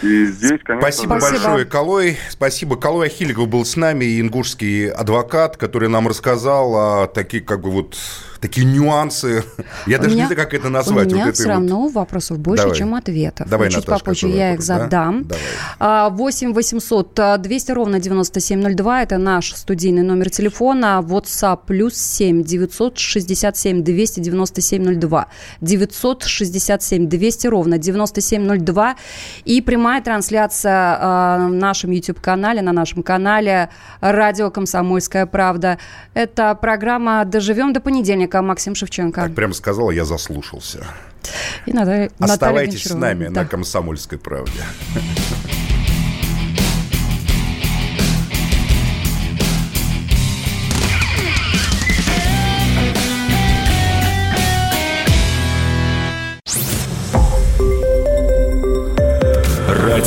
И 0.02 0.26
здесь, 0.26 0.60
конечно... 0.64 0.80
Спасибо, 0.80 1.18
Спасибо 1.18 1.42
большое, 1.42 1.64
Колой. 1.64 2.18
Спасибо. 2.30 2.76
Колой 2.76 3.06
Ахиликов 3.08 3.48
был 3.48 3.64
с 3.64 3.76
нами, 3.76 4.20
ингушский 4.20 4.90
адвокат, 4.90 5.56
который 5.56 5.88
нам 5.88 6.08
рассказал 6.08 6.74
о 6.74 7.06
таких, 7.06 7.44
как 7.44 7.60
бы 7.60 7.70
вот 7.70 7.96
такие 8.40 8.66
нюансы. 8.66 9.44
Я 9.86 9.98
у 9.98 10.02
даже 10.02 10.14
меня, 10.14 10.24
не 10.24 10.34
знаю, 10.34 10.36
как 10.36 10.54
это 10.54 10.68
назвать. 10.68 11.12
У 11.12 11.14
меня 11.14 11.26
вот 11.26 11.34
все 11.36 11.48
равно 11.48 11.82
вот... 11.82 11.92
вопросов 11.92 12.38
больше, 12.38 12.64
Давай. 12.64 12.78
чем 12.78 12.94
ответов. 12.94 13.48
Давай, 13.48 13.68
Чуть 13.68 13.86
Наташка, 13.86 14.04
попозже 14.04 14.28
я 14.28 14.54
их 14.54 14.62
задам. 14.62 15.26
Да? 15.78 16.08
8 16.10 16.52
800 16.52 17.20
200 17.38 17.72
ровно 17.72 18.00
9702. 18.00 19.02
Это 19.02 19.18
наш 19.18 19.52
студийный 19.52 20.02
номер 20.02 20.30
телефона. 20.30 21.04
WhatsApp 21.06 21.60
плюс 21.66 21.96
7 21.96 22.42
967 22.42 23.82
297 23.82 24.98
02. 24.98 25.26
967 25.60 27.08
200 27.08 27.46
ровно 27.46 27.78
9702. 27.78 28.96
И 29.44 29.60
прямая 29.60 29.89
трансляция 30.00 30.96
а, 31.00 31.48
в 31.48 31.52
нашем 31.52 31.90
YouTube-канале, 31.90 32.62
на 32.62 32.72
нашем 32.72 33.02
канале 33.02 33.70
«Радио 34.00 34.50
Комсомольская 34.50 35.26
правда». 35.26 35.78
Это 36.14 36.54
программа 36.54 37.24
«Доживем 37.24 37.72
до 37.72 37.80
понедельника» 37.80 38.40
Максим 38.42 38.74
Шевченко. 38.76 39.22
Так 39.22 39.34
прямо 39.34 39.54
сказала, 39.54 39.90
я 39.90 40.04
заслушался. 40.04 40.86
И 41.66 41.72
Наталья, 41.72 42.10
Оставайтесь 42.18 42.84
Наталья 42.84 42.98
с 42.98 43.00
нами 43.00 43.34
да. 43.34 43.42
на 43.42 43.48
«Комсомольской 43.48 44.18
правде». 44.18 44.62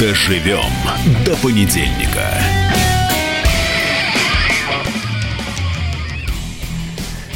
Доживем 0.00 0.64
до 1.26 1.36
понедельника. 1.36 2.32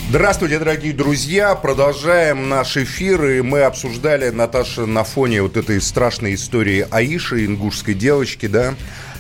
Здравствуйте, 0.09 0.59
дорогие 0.59 0.95
друзья. 0.95 1.57
Продолжаем 1.57 2.49
наш 2.49 2.79
эфир. 2.79 3.23
И 3.27 3.43
мы 3.43 3.65
обсуждали, 3.65 4.31
Наташа, 4.31 4.87
на 4.87 5.05
фоне 5.05 5.43
вот 5.43 5.59
этой 5.59 5.79
страшной 5.83 6.37
истории 6.37 6.87
Аиши, 6.91 7.45
ингушской 7.45 7.93
девочки, 7.93 8.47
да, 8.47 8.75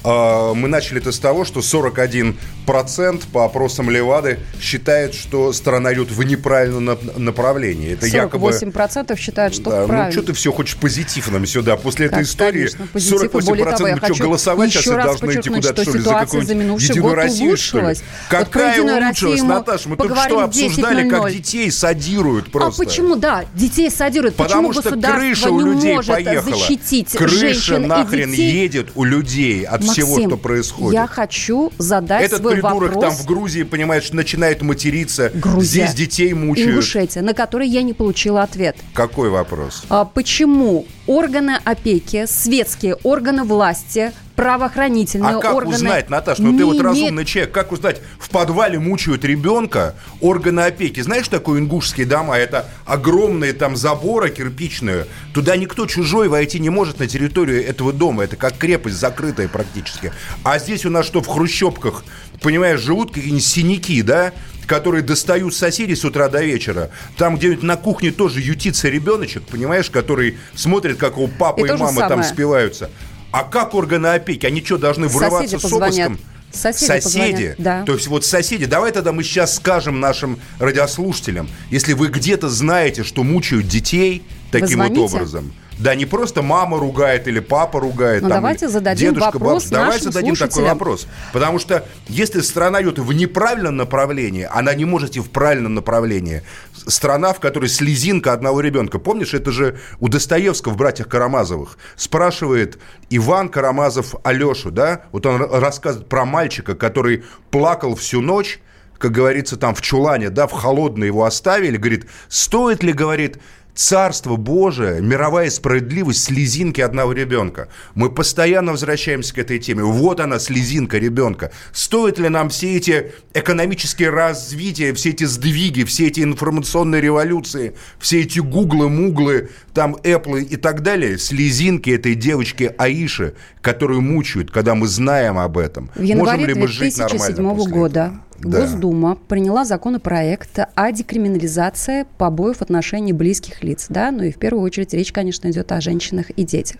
А, 0.04 0.54
мы 0.54 0.68
начали 0.68 1.00
это 1.00 1.12
с 1.12 1.18
того, 1.18 1.44
что 1.44 1.60
41% 1.60 2.36
по 2.66 3.44
опросам 3.44 3.90
Левады 3.90 4.38
считает, 4.60 5.14
что 5.14 5.52
страна 5.52 5.92
идет 5.94 6.10
в 6.10 6.22
неправильном 6.22 6.98
направлении. 7.16 7.92
Это 7.92 8.06
48% 8.06 8.10
якобы... 8.14 9.16
считают, 9.16 9.54
что 9.54 9.70
да, 9.70 9.86
правильно. 9.86 10.06
Ну, 10.06 10.12
что 10.12 10.22
ты 10.22 10.32
все 10.32 10.52
хочешь 10.52 10.76
позитив 10.76 11.30
нам 11.30 11.46
сюда? 11.46 11.76
После 11.76 12.08
как, 12.08 12.20
этой 12.20 12.24
истории 12.24 12.68
конечно, 12.68 12.88
48% 12.94 13.76
того, 13.76 13.88
мы 14.08 14.14
что, 14.14 14.24
голосовать 14.24 14.72
сейчас 14.72 15.04
должны 15.04 15.32
идти 15.32 15.50
куда-то, 15.50 15.82
что 15.82 15.92
ли, 15.92 16.00
за 16.00 16.10
какую-нибудь 16.10 16.82
Единую 16.82 17.14
Россию, 17.14 17.56
что 17.56 17.80
ли? 17.80 17.96
Какая 18.28 18.82
вот 18.82 18.90
улучшилась, 18.90 19.42
Наташа? 19.42 19.88
Мы 19.88 19.96
только 19.96 20.16
что 20.16 20.40
обсуждали, 20.40 21.08
как 21.08 21.32
детей 21.32 21.70
садируют 21.70 22.50
просто. 22.50 22.82
А 22.82 22.84
почему, 22.84 23.16
да, 23.16 23.44
детей 23.54 23.90
садируют? 23.90 24.36
Потому 24.36 24.68
почему 24.72 25.00
что 25.00 25.12
крыша 25.12 25.50
у 25.50 25.60
людей 25.60 25.98
поехала. 26.02 26.56
защитить 26.56 27.10
Крыша 27.12 27.78
нахрен 27.78 28.32
едет 28.32 28.88
у 28.94 29.04
людей 29.04 29.64
от 29.64 29.82
всего, 29.84 30.18
что 30.18 30.36
происходит. 30.36 30.94
я 30.94 31.06
хочу 31.06 31.72
задать 31.78 32.24
Этот 32.24 32.40
свой 32.40 32.53
придурок 32.54 32.94
вопрос. 32.94 33.04
там 33.04 33.14
в 33.14 33.26
Грузии, 33.26 33.62
понимаешь, 33.62 34.12
начинает 34.12 34.62
материться. 34.62 35.30
Грузия. 35.34 35.86
Здесь 35.86 35.94
детей 35.94 36.32
мучают. 36.34 36.70
Ингушетия, 36.70 37.22
на 37.22 37.34
который 37.34 37.68
я 37.68 37.82
не 37.82 37.92
получила 37.92 38.42
ответ. 38.42 38.76
Какой 38.92 39.30
вопрос? 39.30 39.84
А, 39.88 40.04
почему 40.04 40.86
органы 41.06 41.58
опеки, 41.64 42.26
светские 42.26 42.96
органы 43.02 43.44
власти 43.44 44.12
правоохранительные 44.36 45.36
а 45.36 45.40
как 45.40 45.54
органы. 45.54 45.76
узнать, 45.76 46.10
Наташа, 46.10 46.42
ну 46.42 46.56
ты 46.56 46.64
вот 46.64 46.80
разумный 46.80 47.24
человек, 47.24 47.52
как 47.52 47.72
узнать, 47.72 48.00
в 48.18 48.30
подвале 48.30 48.78
мучают 48.78 49.24
ребенка 49.24 49.94
органы 50.20 50.60
опеки. 50.60 51.00
Знаешь, 51.00 51.28
такое 51.28 51.60
ингушские 51.60 52.06
дома? 52.06 52.36
Это 52.36 52.66
огромные 52.84 53.52
там 53.52 53.76
заборы 53.76 54.30
кирпичные. 54.30 55.06
Туда 55.32 55.56
никто 55.56 55.86
чужой 55.86 56.28
войти 56.28 56.58
не 56.58 56.70
может 56.70 56.98
на 56.98 57.06
территорию 57.06 57.64
этого 57.64 57.92
дома. 57.92 58.24
Это 58.24 58.36
как 58.36 58.56
крепость 58.58 58.96
закрытая 58.96 59.48
практически. 59.48 60.12
А 60.42 60.58
здесь 60.58 60.84
у 60.84 60.90
нас 60.90 61.06
что, 61.06 61.20
в 61.22 61.28
хрущевках, 61.28 62.04
понимаешь, 62.44 62.80
живут 62.80 63.10
какие-нибудь 63.12 63.44
синяки, 63.44 64.02
да? 64.02 64.32
которые 64.66 65.02
достают 65.02 65.54
соседей 65.54 65.94
с 65.94 66.04
утра 66.04 66.28
до 66.28 66.42
вечера. 66.42 66.90
Там 67.18 67.36
где-нибудь 67.36 67.62
на 67.62 67.76
кухне 67.76 68.12
тоже 68.12 68.40
ютится 68.40 68.88
ребеночек, 68.88 69.42
понимаешь, 69.42 69.90
который 69.90 70.38
смотрит, 70.54 70.96
как 70.96 71.18
у 71.18 71.28
папы 71.28 71.68
и, 71.68 71.70
и 71.70 71.76
мамы 71.76 72.00
там 72.08 72.22
спиваются. 72.22 72.90
А 73.30 73.42
как 73.42 73.74
органы 73.74 74.06
опеки? 74.06 74.46
Они 74.46 74.64
что, 74.64 74.78
должны 74.78 75.08
врываться 75.08 75.58
с 75.58 75.72
обыском? 75.72 76.18
Соседи, 76.50 77.00
соседи. 77.00 77.54
Да. 77.58 77.82
То 77.82 77.94
есть 77.94 78.06
вот 78.06 78.24
соседи. 78.24 78.64
Давай 78.64 78.92
тогда 78.92 79.12
мы 79.12 79.24
сейчас 79.24 79.56
скажем 79.56 79.98
нашим 79.98 80.38
радиослушателям, 80.60 81.48
если 81.70 81.94
вы 81.94 82.08
где-то 82.08 82.48
знаете, 82.48 83.02
что 83.02 83.24
мучают 83.24 83.66
детей 83.66 84.22
таким 84.52 84.80
вот 84.80 84.96
образом, 84.96 85.52
да, 85.78 85.94
не 85.94 86.06
просто 86.06 86.42
мама 86.42 86.78
ругает 86.78 87.26
или 87.28 87.40
папа 87.40 87.80
ругает. 87.80 88.22
Ну, 88.22 88.28
там, 88.28 88.38
давайте 88.38 88.68
зададим 88.68 89.14
дедушка, 89.14 89.38
вопрос 89.38 89.64
бабушка. 89.64 89.76
Давай 89.76 90.00
зададим 90.00 90.36
такой 90.36 90.64
вопрос. 90.64 91.06
Потому 91.32 91.58
что 91.58 91.86
если 92.08 92.40
страна 92.40 92.82
идет 92.82 92.98
в 92.98 93.12
неправильном 93.12 93.76
направлении, 93.76 94.48
она 94.50 94.74
не 94.74 94.84
может 94.84 95.10
идти 95.10 95.20
в 95.20 95.30
правильном 95.30 95.74
направлении. 95.74 96.42
Страна, 96.86 97.32
в 97.32 97.40
которой 97.40 97.68
слезинка 97.68 98.32
одного 98.32 98.60
ребенка. 98.60 98.98
Помнишь, 98.98 99.34
это 99.34 99.50
же 99.50 99.78
у 100.00 100.08
Достоевского 100.08 100.72
в 100.72 100.76
«Братьях 100.76 101.08
Карамазовых». 101.08 101.78
Спрашивает 101.96 102.78
Иван 103.10 103.48
Карамазов 103.48 104.14
Алешу, 104.22 104.70
да? 104.70 105.02
Вот 105.12 105.26
он 105.26 105.40
рассказывает 105.40 106.08
про 106.08 106.24
мальчика, 106.24 106.74
который 106.74 107.24
плакал 107.50 107.94
всю 107.94 108.20
ночь, 108.20 108.60
как 108.98 109.12
говорится, 109.12 109.56
там 109.56 109.74
в 109.74 109.82
чулане, 109.82 110.30
да, 110.30 110.46
в 110.46 110.52
холодно 110.52 111.04
его 111.04 111.24
оставили, 111.24 111.76
говорит, 111.76 112.06
стоит 112.28 112.82
ли, 112.82 112.92
говорит, 112.92 113.38
Царство 113.74 114.36
Божие, 114.36 115.00
мировая 115.00 115.50
справедливость, 115.50 116.24
слезинки 116.24 116.80
одного 116.80 117.12
ребенка. 117.12 117.68
Мы 117.94 118.08
постоянно 118.08 118.70
возвращаемся 118.72 119.34
к 119.34 119.38
этой 119.38 119.58
теме. 119.58 119.82
Вот 119.82 120.20
она, 120.20 120.38
слезинка 120.38 120.98
ребенка. 120.98 121.50
Стоит 121.72 122.18
ли 122.20 122.28
нам 122.28 122.50
все 122.50 122.76
эти 122.76 123.12
экономические 123.34 124.10
развития, 124.10 124.94
все 124.94 125.10
эти 125.10 125.24
сдвиги, 125.24 125.82
все 125.82 126.06
эти 126.06 126.20
информационные 126.20 127.00
революции, 127.00 127.74
все 127.98 128.20
эти 128.20 128.38
гуглы, 128.38 128.88
муглы, 128.88 129.50
там 129.72 129.96
Apple 130.04 130.42
и 130.42 130.56
так 130.56 130.82
далее, 130.82 131.18
слезинки 131.18 131.90
этой 131.90 132.14
девочки 132.14 132.72
Аиши, 132.78 133.34
которую 133.60 134.02
мучают, 134.02 134.52
когда 134.52 134.76
мы 134.76 134.86
знаем 134.86 135.36
об 135.36 135.58
этом. 135.58 135.90
В 135.96 136.02
январе 136.02 136.42
Можем 136.42 136.46
ли 136.46 136.54
мы 136.54 136.68
жить 136.68 136.96
нормально 136.96 137.54
года 137.64 138.12
да. 138.44 138.60
Госдума 138.60 139.16
приняла 139.16 139.64
законопроект 139.64 140.58
о 140.74 140.92
декриминализации 140.92 142.06
побоев 142.18 142.58
в 142.58 142.62
отношении 142.62 143.12
близких 143.12 143.62
лиц. 143.62 143.86
Да? 143.88 144.10
Ну 144.10 144.22
и 144.24 144.32
в 144.32 144.36
первую 144.36 144.62
очередь 144.62 144.92
речь, 144.94 145.12
конечно, 145.12 145.48
идет 145.50 145.72
о 145.72 145.80
женщинах 145.80 146.30
и 146.30 146.44
детях. 146.44 146.76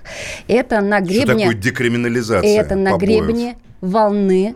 Это 0.48 0.80
на 0.80 1.00
гребне... 1.00 1.24
Что 1.24 1.38
такое 1.38 1.54
декриминализация 1.54 2.60
Это 2.60 2.74
на 2.74 2.92
побоев? 2.92 3.26
гребне 3.26 3.56
волны 3.80 4.54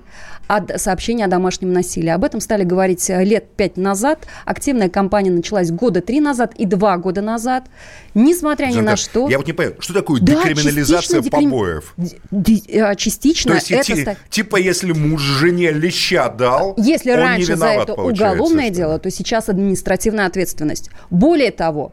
о 0.49 0.79
сообщении 0.79 1.25
о 1.25 1.29
домашнем 1.29 1.73
насилии. 1.73 2.09
Об 2.09 2.25
этом 2.25 2.41
стали 2.41 2.65
говорить 2.65 3.09
э, 3.11 3.23
лет 3.23 3.51
пять 3.57 3.77
назад. 3.77 4.27
Активная 4.47 4.89
кампания 4.89 5.31
началась 5.31 5.71
года 5.71 6.01
три 6.01 6.21
назад 6.21 6.55
и 6.57 6.65
два 6.65 6.97
года 6.97 7.21
назад. 7.21 7.67
Несмотря 8.15 8.69
Жанна, 8.69 8.81
ни 8.81 8.85
на 8.85 8.97
что... 8.97 9.29
Я 9.29 9.39
вот 9.39 9.47
не 9.47 9.53
понимаю, 9.53 9.77
что 9.81 9.93
такое 9.93 10.21
да, 10.21 10.33
декриминализация 10.35 11.21
декрим... 11.21 11.51
побоев? 11.51 11.95
Э, 12.69 12.97
частично. 12.97 13.51
То 13.51 13.55
есть, 13.57 13.71
это... 13.71 14.15
ти, 14.15 14.17
типа, 14.31 14.57
если 14.57 14.93
муж 14.93 15.21
жене 15.21 15.71
леща 15.71 16.29
дал, 16.31 16.75
Если 16.79 17.13
он 17.13 17.19
раньше 17.19 17.57
за 17.57 17.67
это 17.67 17.93
уголовное 17.93 18.71
дело, 18.71 18.99
то 18.99 19.11
сейчас 19.11 19.51
административная 19.51 20.27
ответственность. 20.27 20.91
Более 21.11 21.51
того, 21.51 21.93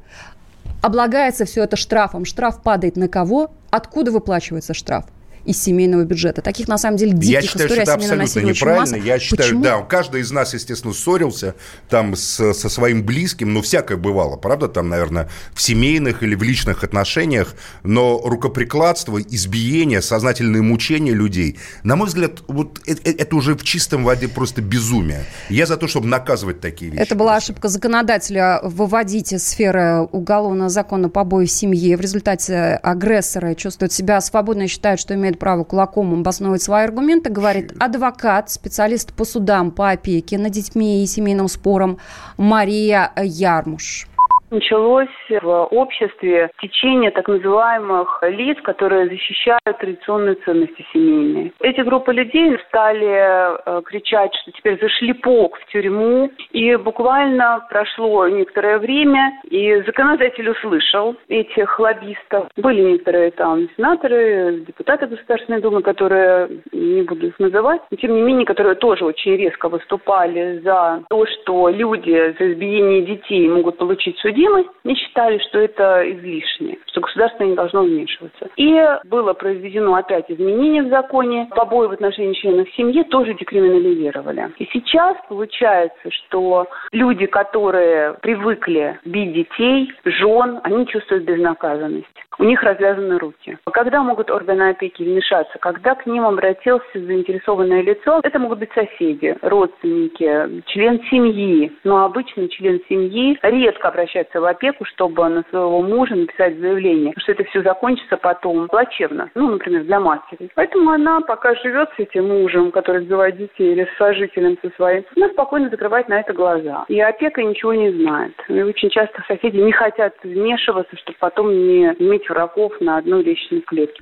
облагается 0.82 1.46
все 1.46 1.63
это 1.63 1.76
штрафом. 1.76 2.24
Штраф 2.24 2.62
падает 2.62 2.96
на 2.96 3.10
кого? 3.10 3.52
Откуда 3.70 4.12
выплачивается 4.12 4.74
штраф? 4.74 5.06
Из 5.45 5.62
семейного 5.62 6.03
бюджета. 6.03 6.41
Таких, 6.41 6.67
на 6.67 6.77
самом 6.77 6.97
деле, 6.97 7.13
диких 7.13 7.29
Я 7.29 7.41
считаю, 7.41 7.67
историй 7.67 7.84
что 7.84 7.91
это 7.91 7.93
абсолютно 7.93 8.39
неправильно. 8.39 8.95
Я 8.95 9.19
считаю, 9.19 9.49
Почему? 9.49 9.63
да, 9.63 9.81
каждый 9.81 10.21
из 10.21 10.31
нас, 10.31 10.53
естественно, 10.53 10.93
ссорился 10.93 11.55
там 11.89 12.15
с, 12.15 12.53
со 12.53 12.69
своим 12.69 13.03
близким, 13.03 13.53
ну, 13.53 13.62
всякое 13.62 13.97
бывало, 13.97 14.38
правда, 14.38 14.67
там, 14.67 14.89
наверное, 14.89 15.29
в 15.53 15.62
семейных 15.62 16.23
или 16.23 16.36
в 16.36 16.43
личных 16.43 16.84
отношениях, 16.84 17.55
но 17.84 18.21
рукоприкладство, 18.23 19.21
избиение, 19.21 20.01
сознательные 20.01 20.62
мучения 20.62 21.13
людей, 21.13 21.58
на 21.84 21.95
мой 21.95 22.08
взгляд, 22.08 22.43
вот 22.47 22.79
это, 22.86 23.10
это 23.10 23.36
уже 23.36 23.55
в 23.55 23.63
чистом 23.63 24.03
воде 24.03 24.27
просто 24.27 24.62
безумие. 24.62 25.25
Я 25.49 25.65
за 25.65 25.77
то, 25.77 25.88
чтобы 25.88 26.08
наказывать 26.08 26.62
такие 26.62 26.91
вещи. 26.91 27.01
Это 27.01 27.15
была 27.15 27.36
ошибка 27.36 27.67
законодателя 27.67 28.60
выводить 28.63 29.34
из 29.34 29.47
сферы 29.47 30.01
уголовного 30.12 30.69
закона 30.69 31.10
побои 31.10 31.45
в 31.45 31.51
семье. 31.51 31.97
В 31.97 32.01
результате 32.01 32.79
агрессоры 32.81 33.55
чувствуют 33.55 33.93
себя 33.93 34.21
свободно 34.21 34.63
и 34.63 34.67
считают, 34.67 34.99
что 34.99 35.13
имеют 35.13 35.35
имеет 35.36 35.39
право 35.39 35.63
кулаком 35.63 36.13
обосновывать 36.13 36.62
свои 36.62 36.86
аргументы, 36.86 37.30
говорит 37.30 37.74
адвокат, 37.80 38.50
специалист 38.50 39.13
по 39.13 39.26
судам 39.26 39.71
по 39.71 39.91
опеке 39.91 40.38
над 40.38 40.52
детьми 40.52 41.04
и 41.04 41.08
семейным 41.08 41.48
спорам 41.48 41.98
Мария 42.38 43.12
Ярмуш 43.17 44.08
началось 44.56 45.08
в 45.30 45.68
обществе 45.72 46.50
течение 46.62 47.12
так 47.12 47.28
называемых 47.28 48.24
лиц, 48.24 48.58
которые 48.63 49.08
защищают 49.08 49.62
традиционные 49.80 50.36
ценности 50.36 50.86
семейные. 50.94 51.52
Эти 51.60 51.82
группы 51.82 52.13
людей 52.13 52.58
стали 52.68 53.06
э, 53.08 53.82
кричать, 53.84 54.34
что 54.41 54.52
теперь 54.52 54.80
за 54.80 54.89
шлепок 54.89 55.58
в 55.58 55.65
тюрьму. 55.72 56.32
И 56.52 56.76
буквально 56.76 57.65
прошло 57.70 58.28
некоторое 58.28 58.80
время, 58.80 59.34
и 59.44 59.82
законодатель 59.86 60.50
услышал 60.50 61.15
этих 61.28 61.80
лоббистов. 61.80 62.48
Были 62.56 62.82
некоторые 62.82 63.32
там 63.32 63.68
сенаторы, 63.76 64.63
депутаты 64.68 65.08
Государственной 65.08 65.62
Думы, 65.62 65.82
которые, 65.82 66.50
не 66.72 67.04
буду 67.04 67.28
их 67.28 67.39
называть, 67.39 67.82
но 67.91 67.98
тем 67.98 68.15
не 68.15 68.22
менее, 68.22 68.46
которые 68.46 68.76
тоже 68.76 69.06
очень 69.06 69.36
резко 69.36 69.68
выступали 69.68 70.60
за 70.63 71.04
то, 71.10 71.26
что 71.26 71.70
люди 71.70 72.36
за 72.39 72.54
избиение 72.54 73.02
детей 73.02 73.48
могут 73.50 73.78
получить 73.78 74.18
судебную 74.20 74.44
судимость, 74.45 74.69
не 74.84 74.95
считали, 74.95 75.38
что 75.39 75.60
это 75.60 76.03
излишне, 76.12 76.77
что 76.88 77.01
государство 77.01 77.43
не 77.43 77.55
должно 77.55 77.84
вмешиваться. 77.84 78.49
И 78.55 78.81
было 79.05 79.34
произведено 79.34 79.95
опять 79.95 80.29
изменение 80.29 80.84
в 80.84 80.89
законе. 80.89 81.47
Побои 81.55 81.88
в 81.88 81.91
отношении 81.91 82.34
членов 82.34 82.69
семьи 82.75 83.03
тоже 83.03 83.34
декриминализировали. 83.34 84.51
И 84.58 84.65
сейчас 84.71 85.17
получается, 85.27 86.12
что 86.12 86.67
люди, 86.91 87.25
которые 87.25 88.13
привыкли 88.21 88.99
бить 89.05 89.34
детей, 89.34 89.91
жен, 90.05 90.60
они 90.63 90.88
чувствуют 90.88 91.25
безнаказанность 91.25 92.05
у 92.39 92.43
них 92.43 92.62
развязаны 92.63 93.17
руки. 93.17 93.58
Когда 93.71 94.01
могут 94.01 94.29
органы 94.29 94.69
опеки 94.69 95.03
вмешаться? 95.03 95.58
Когда 95.60 95.95
к 95.95 96.05
ним 96.05 96.25
обратился 96.25 96.86
заинтересованное 96.93 97.81
лицо, 97.81 98.19
это 98.23 98.39
могут 98.39 98.60
быть 98.60 98.71
соседи, 98.73 99.36
родственники, 99.41 100.63
член 100.67 101.01
семьи. 101.10 101.71
Но 101.84 102.03
обычно 102.03 102.47
член 102.49 102.81
семьи 102.89 103.38
редко 103.41 103.88
обращается 103.89 104.25
обращается 104.26 104.42
в 104.42 104.46
опеку, 104.46 104.86
чтобы 104.86 105.28
на 105.30 105.44
своего 105.50 105.82
мужа 105.82 106.16
написать 106.16 106.58
заявление, 106.60 107.14
что 107.18 107.32
это 107.32 107.44
все 107.46 107.62
закончится 107.62 108.18
потом 108.18 108.68
плачевно, 108.68 109.30
ну, 109.36 109.52
например, 109.52 109.84
для 109.84 110.00
матери. 110.00 110.50
Поэтому 110.56 110.92
она 110.92 111.22
пока 111.22 111.56
живет 111.56 111.90
с 111.96 112.00
этим 112.00 112.28
мужем, 112.28 112.72
который 112.72 113.04
сбивает 113.06 113.38
детей, 113.38 113.74
или 113.74 113.86
с 113.86 113.98
сожителем 113.98 114.58
со 114.62 114.70
своим, 114.76 115.04
она 115.16 115.30
спокойно 115.30 115.70
закрывает 115.70 116.10
на 116.10 116.20
это 116.20 116.34
глаза. 116.34 116.86
И 116.88 117.00
опека 117.00 117.44
ничего 117.44 117.74
не 117.74 117.92
знает. 117.92 118.34
И 118.50 118.62
очень 118.62 118.90
часто 118.90 119.24
соседи 119.28 119.58
не 119.58 119.72
хотят 119.72 120.14
вмешиваться, 120.24 120.96
чтобы 120.98 121.18
потом 121.20 121.50
не 121.52 121.86
иметь 122.00 122.30
врагов 122.30 122.74
на 122.80 122.98
одной 122.98 123.24
личной 123.24 123.62
клетке. 123.62 124.02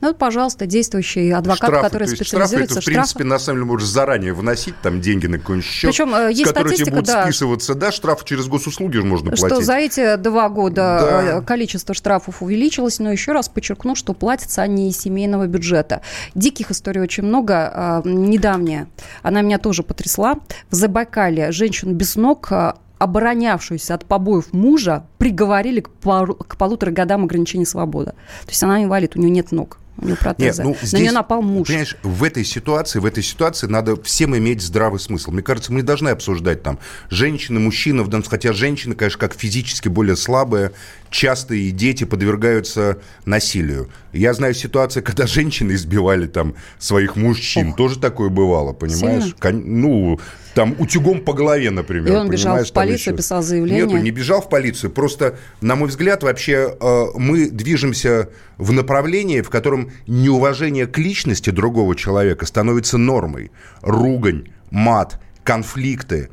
Ну 0.00 0.08
вот, 0.08 0.18
пожалуйста, 0.18 0.66
действующий 0.66 1.30
адвокат, 1.30 1.68
штрафы, 1.68 1.82
который 1.82 2.08
то 2.08 2.16
специализируется 2.16 2.80
штрафы, 2.80 2.80
это, 2.80 2.80
в 2.80 2.84
принципе, 2.84 3.24
на 3.24 3.38
самом 3.38 3.58
деле, 3.58 3.66
можешь 3.66 3.88
заранее 3.88 4.34
вносить 4.34 4.74
там 4.82 5.00
деньги 5.00 5.26
на 5.26 5.38
какой-нибудь 5.38 5.66
счет, 5.66 5.90
Причем, 5.90 6.14
э, 6.14 6.30
есть 6.30 6.46
с 6.46 6.48
которого 6.52 6.74
тебе 6.74 6.90
будут 6.90 7.06
да, 7.06 7.22
списываться, 7.24 7.74
да, 7.74 7.92
штраф 7.92 8.24
через 8.24 8.46
госуслуги 8.46 8.98
можно 8.98 9.30
платить. 9.30 9.46
Что 9.46 9.60
за 9.60 9.74
эти 9.76 10.16
два 10.16 10.48
года 10.48 10.74
Да. 10.74 11.22
э, 11.38 11.42
количество 11.42 11.94
штрафов 11.94 12.42
увеличилось, 12.42 12.98
но 12.98 13.10
еще 13.10 13.32
раз 13.32 13.48
подчеркну, 13.48 13.94
что 13.94 14.12
платятся 14.14 14.62
они 14.62 14.88
из 14.88 14.98
семейного 14.98 15.46
бюджета. 15.46 16.02
Диких 16.34 16.70
историй 16.70 17.00
очень 17.00 17.24
много. 17.24 18.02
Э, 18.04 18.08
Недавняя, 18.08 18.88
она 19.22 19.40
меня 19.42 19.58
тоже 19.58 19.82
потрясла. 19.82 20.36
В 20.70 20.74
Забайкале 20.74 21.52
женщину 21.52 21.92
без 21.92 22.16
ног 22.16 22.52
оборонявшуюся 22.98 23.94
от 23.94 24.04
побоев 24.06 24.52
мужа 24.52 25.04
приговорили 25.18 25.80
к, 25.80 25.90
пару- 25.90 26.34
к 26.34 26.56
полутора 26.56 26.90
годам 26.90 27.24
ограничения 27.24 27.66
свободы. 27.66 28.12
То 28.44 28.50
есть 28.50 28.62
она 28.62 28.82
инвалид, 28.82 29.16
у 29.16 29.18
нее 29.18 29.30
нет 29.30 29.52
ног, 29.52 29.78
у 29.96 30.06
нее 30.06 30.16
протезы. 30.16 30.62
Нет, 30.62 30.64
ну, 30.64 30.76
На 30.80 30.86
здесь, 30.86 31.00
нее 31.00 31.12
напал 31.12 31.40
муж. 31.42 31.68
Понимаешь, 31.68 31.96
в 32.02 32.24
этой 32.24 32.44
ситуации, 32.44 32.98
в 32.98 33.06
этой 33.06 33.22
ситуации 33.22 33.66
надо 33.66 34.00
всем 34.02 34.36
иметь 34.36 34.60
здравый 34.60 34.98
смысл. 34.98 35.30
Мне 35.30 35.42
кажется, 35.42 35.72
мы 35.72 35.80
не 35.80 35.86
должны 35.86 36.08
обсуждать 36.08 36.62
там 36.62 36.78
женщины, 37.10 37.60
мужчины, 37.60 38.02
в 38.02 38.08
данном- 38.08 38.28
хотя 38.28 38.52
женщины, 38.52 38.94
конечно, 38.94 39.18
как 39.20 39.34
физически 39.34 39.88
более 39.88 40.16
слабые, 40.16 40.72
часто 41.10 41.54
и 41.54 41.70
дети 41.70 42.04
подвергаются 42.04 42.98
насилию. 43.24 43.88
Я 44.12 44.34
знаю 44.34 44.54
ситуации, 44.54 45.00
когда 45.02 45.26
женщины 45.26 45.72
избивали 45.72 46.26
там 46.26 46.54
своих 46.78 47.16
мужчин. 47.16 47.72
Тоже 47.74 47.98
такое 48.00 48.28
бывало, 48.30 48.72
понимаешь? 48.72 49.34
Сильно? 49.40 49.60
Ну, 49.64 50.20
там 50.54 50.76
утюгом 50.78 51.20
по 51.20 51.32
голове, 51.32 51.70
например. 51.70 52.12
И 52.12 52.16
он 52.16 52.30
бежал 52.30 52.62
в 52.62 52.72
полицию, 52.72 53.12
еще. 53.12 53.16
писал 53.16 53.42
заявление. 53.42 53.86
Нету, 53.86 53.98
не 53.98 54.10
бежал 54.10 54.40
в 54.40 54.48
полицию. 54.48 54.90
Просто, 54.90 55.36
на 55.60 55.74
мой 55.74 55.88
взгляд, 55.88 56.22
вообще 56.22 56.76
э, 56.80 57.04
мы 57.16 57.50
движемся 57.50 58.30
в 58.56 58.72
направлении, 58.72 59.40
в 59.40 59.50
котором 59.50 59.90
неуважение 60.06 60.86
к 60.86 60.96
личности 60.98 61.50
другого 61.50 61.96
человека 61.96 62.46
становится 62.46 62.98
нормой. 62.98 63.50
Ругань, 63.82 64.48
мат, 64.70 65.20
конфликты. 65.42 66.30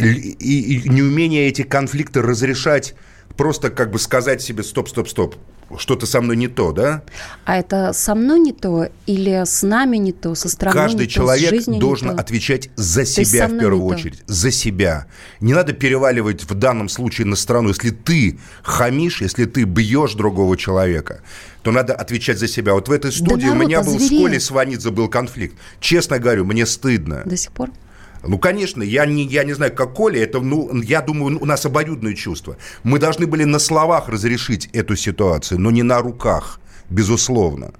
И 0.00 0.82
неумение 0.86 1.48
эти 1.48 1.62
конфликты 1.62 2.22
разрешать, 2.22 2.94
просто 3.36 3.70
как 3.70 3.92
бы 3.92 3.98
сказать 3.98 4.42
себе 4.42 4.62
стоп, 4.62 4.88
стоп, 4.88 5.08
стоп, 5.08 5.36
что-то 5.78 6.06
со 6.06 6.20
мной 6.20 6.36
не 6.36 6.48
то, 6.48 6.72
да? 6.72 7.02
А 7.44 7.56
это 7.56 7.92
со 7.92 8.14
мной 8.14 8.40
не 8.40 8.52
то 8.52 8.88
или 9.06 9.44
с 9.44 9.62
нами 9.62 9.96
не 9.96 10.12
то, 10.12 10.34
со 10.34 10.48
страной 10.48 10.74
Каждый 10.74 11.00
не 11.02 11.06
то, 11.06 11.10
с 11.10 11.14
человек 11.14 11.66
не 11.66 11.78
должен 11.78 12.08
то? 12.10 12.20
отвечать 12.20 12.70
за 12.76 13.04
себя 13.04 13.48
в 13.48 13.58
первую 13.58 13.82
не 13.82 13.88
то. 13.88 13.94
очередь. 13.94 14.22
За 14.26 14.50
себя. 14.50 15.06
Не 15.40 15.54
надо 15.54 15.72
переваливать 15.72 16.44
в 16.44 16.54
данном 16.54 16.88
случае 16.88 17.26
на 17.26 17.36
страну. 17.36 17.68
Если 17.68 17.90
ты 17.90 18.38
хамишь, 18.62 19.20
если 19.20 19.44
ты 19.44 19.64
бьешь 19.64 20.14
другого 20.14 20.56
человека, 20.56 21.22
то 21.62 21.70
надо 21.70 21.94
отвечать 21.94 22.38
за 22.38 22.48
себя. 22.48 22.74
Вот 22.74 22.88
в 22.88 22.92
этой 22.92 23.12
студии 23.12 23.46
у 23.46 23.54
народ 23.54 23.66
меня 23.66 23.82
был 23.82 23.92
с 23.92 23.96
озверел. 24.02 24.24
Колей 24.24 24.40
Сванидзе 24.40 24.90
был 24.90 25.08
конфликт. 25.08 25.56
Честно 25.80 26.18
говорю, 26.18 26.44
мне 26.44 26.66
стыдно. 26.66 27.22
До 27.24 27.36
сих 27.36 27.52
пор? 27.52 27.70
Ну, 28.24 28.38
конечно, 28.38 28.82
я 28.82 29.04
не, 29.06 29.24
я 29.24 29.44
не 29.44 29.52
знаю, 29.52 29.72
как 29.72 29.94
Коля, 29.94 30.22
это, 30.22 30.40
ну, 30.40 30.80
я 30.82 31.00
думаю, 31.00 31.40
у 31.40 31.44
нас 31.44 31.66
обоюдное 31.66 32.14
чувство. 32.14 32.56
Мы 32.84 32.98
должны 32.98 33.26
были 33.26 33.44
на 33.44 33.58
словах 33.58 34.08
разрешить 34.08 34.68
эту 34.72 34.96
ситуацию, 34.96 35.60
но 35.60 35.70
не 35.70 35.82
на 35.82 35.98
руках, 35.98 36.60
безусловно. 36.88 37.72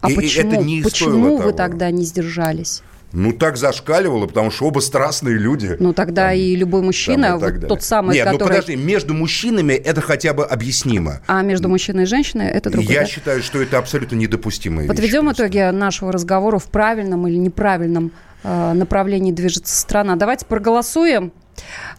А 0.00 0.10
И- 0.10 0.14
почему, 0.14 0.52
это 0.52 0.62
не 0.62 0.82
почему 0.82 1.36
вы 1.36 1.38
того. 1.38 1.52
тогда 1.52 1.90
не 1.90 2.04
сдержались? 2.04 2.82
Ну, 3.12 3.32
так 3.32 3.56
зашкаливало, 3.56 4.26
потому 4.28 4.52
что 4.52 4.66
оба 4.66 4.78
страстные 4.78 5.36
люди. 5.36 5.76
Ну, 5.80 5.92
тогда 5.92 6.32
и 6.32 6.54
любой 6.54 6.80
мужчина, 6.82 7.30
Там 7.30 7.38
и 7.38 7.40
вот 7.40 7.52
далее. 7.54 7.68
тот 7.68 7.82
самый, 7.82 8.14
Нет, 8.14 8.26
ну 8.26 8.38
который... 8.38 8.48
подожди, 8.60 8.76
между 8.76 9.14
мужчинами 9.14 9.72
это 9.72 10.00
хотя 10.00 10.32
бы 10.32 10.44
объяснимо. 10.44 11.20
А 11.26 11.42
между 11.42 11.68
мужчиной 11.68 12.04
и 12.04 12.06
женщиной 12.06 12.46
это 12.46 12.70
другое. 12.70 12.94
Я 12.94 13.00
да? 13.00 13.06
считаю, 13.06 13.42
что 13.42 13.60
это 13.60 13.78
абсолютно 13.78 14.14
недопустимая 14.14 14.82
вещь. 14.86 14.88
Подведем 14.88 15.30
итоги 15.32 15.70
нашего 15.72 16.12
разговора 16.12 16.58
в 16.58 16.66
правильном 16.70 17.26
или 17.26 17.36
неправильном 17.36 18.12
направлении 18.42 19.32
движется 19.32 19.76
страна. 19.76 20.16
Давайте 20.16 20.46
проголосуем. 20.46 21.32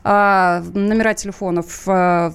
А, 0.04 0.64
номера 0.74 1.14
телефонов, 1.14 1.84
а, 1.88 2.34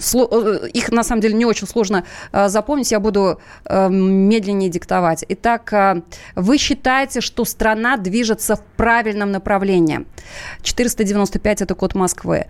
сло- 0.00 0.64
э, 0.64 0.68
их 0.70 0.90
на 0.90 1.04
самом 1.04 1.20
деле 1.20 1.34
не 1.34 1.44
очень 1.44 1.66
сложно 1.66 2.04
а, 2.30 2.48
запомнить, 2.48 2.90
я 2.90 3.00
буду 3.00 3.40
а, 3.64 3.88
медленнее 3.88 4.70
диктовать. 4.70 5.24
Итак, 5.28 5.70
а, 5.72 6.02
вы 6.34 6.56
считаете, 6.58 7.20
что 7.20 7.44
страна 7.44 7.96
движется 7.96 8.56
в 8.56 8.62
правильном 8.76 9.30
направлении? 9.32 10.06
495 10.62 11.62
это 11.62 11.74
код 11.74 11.94
Москвы. 11.94 12.46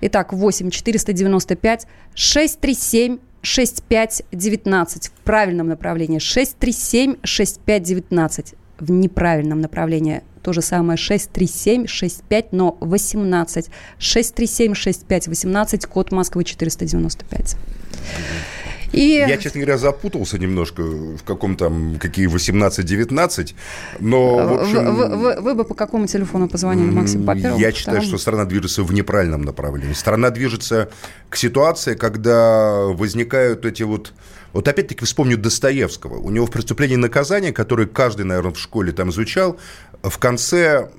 Итак, 0.00 0.32
8 0.32 0.70
495 0.70 1.86
637 2.14 3.18
6519 3.42 5.08
в 5.08 5.12
правильном 5.24 5.68
направлении, 5.68 6.18
637 6.18 7.16
6519 7.22 8.54
в 8.84 8.90
неправильном 8.90 9.60
направлении. 9.60 10.22
То 10.42 10.52
же 10.52 10.60
самое 10.62 10.96
637 10.98 11.86
65, 11.86 12.52
но 12.52 12.76
18. 12.80 13.70
637 13.98 14.74
65 14.74 15.28
18, 15.28 15.86
код 15.86 16.12
Москвы 16.12 16.44
495. 16.44 17.56
И 18.92 19.24
Я, 19.28 19.36
честно 19.38 19.60
говоря, 19.60 19.76
запутался 19.76 20.38
немножко 20.38 20.82
в 20.82 21.22
каком 21.24 21.56
там, 21.56 21.96
какие 21.98 22.28
18-19, 22.32 23.54
но, 23.98 24.36
в 24.36 24.62
общем... 24.62 24.94
вы, 24.94 25.08
вы- 25.16 25.40
вы- 25.40 25.54
бы 25.54 25.64
по 25.64 25.74
какому 25.74 26.06
телефону 26.06 26.48
позвонили, 26.48 26.90
Максим? 26.90 27.24
По 27.26 27.34
первому? 27.34 27.60
Я 27.60 27.72
считаю, 27.72 28.02
что 28.02 28.18
страна 28.18 28.44
движется 28.44 28.84
в 28.84 28.92
неправильном 28.92 29.42
направлении. 29.42 29.92
Страна 29.94 30.30
движется 30.30 30.90
к 31.28 31.36
ситуации, 31.36 31.94
когда 31.94 32.84
возникают 32.86 33.66
эти 33.66 33.82
вот... 33.82 34.12
Вот 34.54 34.68
опять-таки 34.68 35.04
вспомню 35.04 35.36
Достоевского. 35.36 36.18
У 36.18 36.30
него 36.30 36.46
в 36.46 36.50
«Преступлении 36.50 36.94
и 36.94 36.96
наказание», 36.96 37.52
которое 37.52 37.86
каждый, 37.86 38.24
наверное, 38.24 38.52
в 38.52 38.58
школе 38.58 38.92
там 38.92 39.10
изучал, 39.10 39.58
в 40.02 40.16
конце 40.18 40.90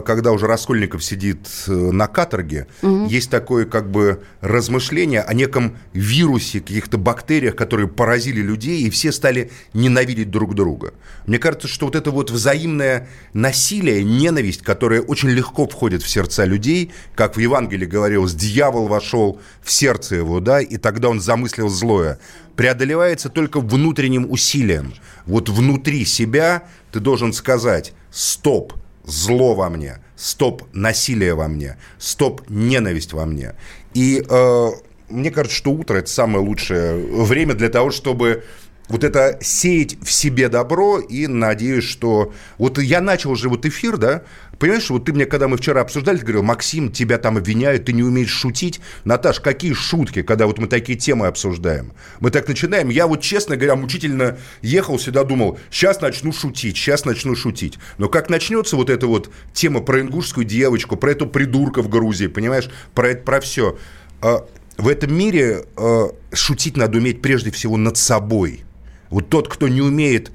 когда 0.00 0.32
уже 0.32 0.46
Раскольников 0.46 1.04
сидит 1.04 1.48
э, 1.66 1.72
на 1.72 2.06
каторге, 2.06 2.66
есть 3.08 3.30
такое 3.30 3.64
как 3.64 3.90
бы 3.90 4.22
размышление 4.40 5.22
о 5.22 5.34
неком 5.34 5.78
вирусе, 5.92 6.60
каких-то 6.60 6.98
бактериях, 6.98 7.56
которые 7.56 7.88
поразили 7.88 8.40
людей, 8.40 8.82
и 8.82 8.90
все 8.90 9.12
стали 9.12 9.50
ненавидеть 9.74 10.30
друг 10.30 10.54
друга. 10.54 10.92
Мне 11.26 11.38
кажется, 11.38 11.68
что 11.68 11.86
вот 11.86 11.96
это 11.96 12.10
вот 12.10 12.30
взаимное 12.30 13.08
насилие, 13.32 14.04
ненависть, 14.04 14.62
которая 14.62 15.00
очень 15.00 15.30
легко 15.30 15.66
входит 15.66 16.02
в 16.02 16.08
сердца 16.08 16.44
людей, 16.44 16.92
как 17.14 17.36
в 17.36 17.40
Евангелии 17.40 17.86
говорилось, 17.86 18.34
дьявол 18.34 18.88
вошел 18.88 19.40
в 19.62 19.70
сердце 19.70 20.16
его, 20.16 20.40
да, 20.40 20.60
и 20.60 20.76
тогда 20.76 21.08
он 21.08 21.20
замыслил 21.20 21.68
злое, 21.68 22.18
преодолевается 22.56 23.28
только 23.28 23.60
внутренним 23.60 24.30
усилием. 24.30 24.94
Вот 25.26 25.48
внутри 25.48 26.04
себя 26.04 26.64
ты 26.92 27.00
должен 27.00 27.32
сказать 27.32 27.92
«стоп», 28.10 28.74
зло 29.04 29.54
во 29.54 29.68
мне, 29.70 29.98
стоп 30.16 30.62
насилие 30.72 31.34
во 31.34 31.48
мне, 31.48 31.76
стоп 31.98 32.42
ненависть 32.48 33.12
во 33.12 33.26
мне. 33.26 33.54
И 33.94 34.24
э, 34.28 34.70
мне 35.08 35.30
кажется, 35.30 35.56
что 35.56 35.72
утро 35.72 35.98
это 35.98 36.10
самое 36.10 36.44
лучшее 36.44 36.96
время 36.96 37.54
для 37.54 37.68
того, 37.68 37.90
чтобы 37.90 38.44
вот 38.90 39.04
это 39.04 39.38
сеять 39.40 39.96
в 40.02 40.10
себе 40.10 40.48
добро 40.48 40.98
и 40.98 41.26
надеюсь, 41.26 41.84
что... 41.84 42.32
Вот 42.58 42.78
я 42.78 43.00
начал 43.00 43.30
уже 43.30 43.48
вот 43.48 43.64
эфир, 43.64 43.96
да, 43.96 44.24
понимаешь, 44.58 44.90
вот 44.90 45.04
ты 45.04 45.12
мне, 45.12 45.26
когда 45.26 45.46
мы 45.46 45.56
вчера 45.56 45.80
обсуждали, 45.80 46.18
ты 46.18 46.24
говорил, 46.24 46.42
Максим, 46.42 46.90
тебя 46.90 47.16
там 47.18 47.36
обвиняют, 47.36 47.84
ты 47.84 47.92
не 47.92 48.02
умеешь 48.02 48.30
шутить. 48.30 48.80
Наташ, 49.04 49.40
какие 49.40 49.72
шутки, 49.72 50.22
когда 50.22 50.46
вот 50.46 50.58
мы 50.58 50.66
такие 50.66 50.98
темы 50.98 51.28
обсуждаем? 51.28 51.92
Мы 52.18 52.30
так 52.30 52.48
начинаем. 52.48 52.88
Я 52.88 53.06
вот, 53.06 53.22
честно 53.22 53.56
говоря, 53.56 53.76
мучительно 53.76 54.38
ехал 54.60 54.98
сюда, 54.98 55.22
думал, 55.22 55.58
сейчас 55.70 56.00
начну 56.00 56.32
шутить, 56.32 56.76
сейчас 56.76 57.04
начну 57.04 57.36
шутить. 57.36 57.78
Но 57.96 58.08
как 58.08 58.28
начнется 58.28 58.76
вот 58.76 58.90
эта 58.90 59.06
вот 59.06 59.30
тема 59.52 59.80
про 59.80 60.00
ингушскую 60.00 60.44
девочку, 60.44 60.96
про 60.96 61.12
эту 61.12 61.26
придурка 61.28 61.80
в 61.80 61.88
Грузии, 61.88 62.26
понимаешь, 62.26 62.68
про 62.94 63.10
это, 63.10 63.22
про 63.22 63.40
все. 63.40 63.78
В 64.20 64.88
этом 64.88 65.14
мире 65.14 65.64
э, 65.76 66.08
шутить 66.32 66.76
надо 66.76 66.98
уметь 66.98 67.20
прежде 67.20 67.50
всего 67.50 67.76
над 67.76 67.96
собой. 67.98 68.64
Вот 69.10 69.28
тот, 69.28 69.48
кто 69.48 69.68
не 69.68 69.82
умеет 69.82 70.32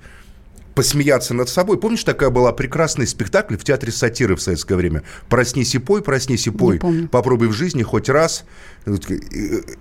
посмеяться 0.76 1.34
над 1.34 1.50
собой. 1.50 1.80
Помнишь, 1.80 2.04
такая 2.04 2.30
была 2.30 2.52
прекрасный 2.52 3.08
спектакль 3.08 3.56
в 3.56 3.64
театре 3.64 3.92
сатиры 3.92 4.36
в 4.36 4.42
советское 4.42 4.76
время? 4.76 5.04
«Проснись 5.30 5.74
и 5.74 5.80
пой, 5.80 6.02
проснись 6.04 6.48
и 6.48 6.52
пой, 6.52 6.80
попробуй 7.12 7.48
в 7.48 7.54
жизни 7.54 7.82
хоть 7.82 8.10
раз». 8.10 8.46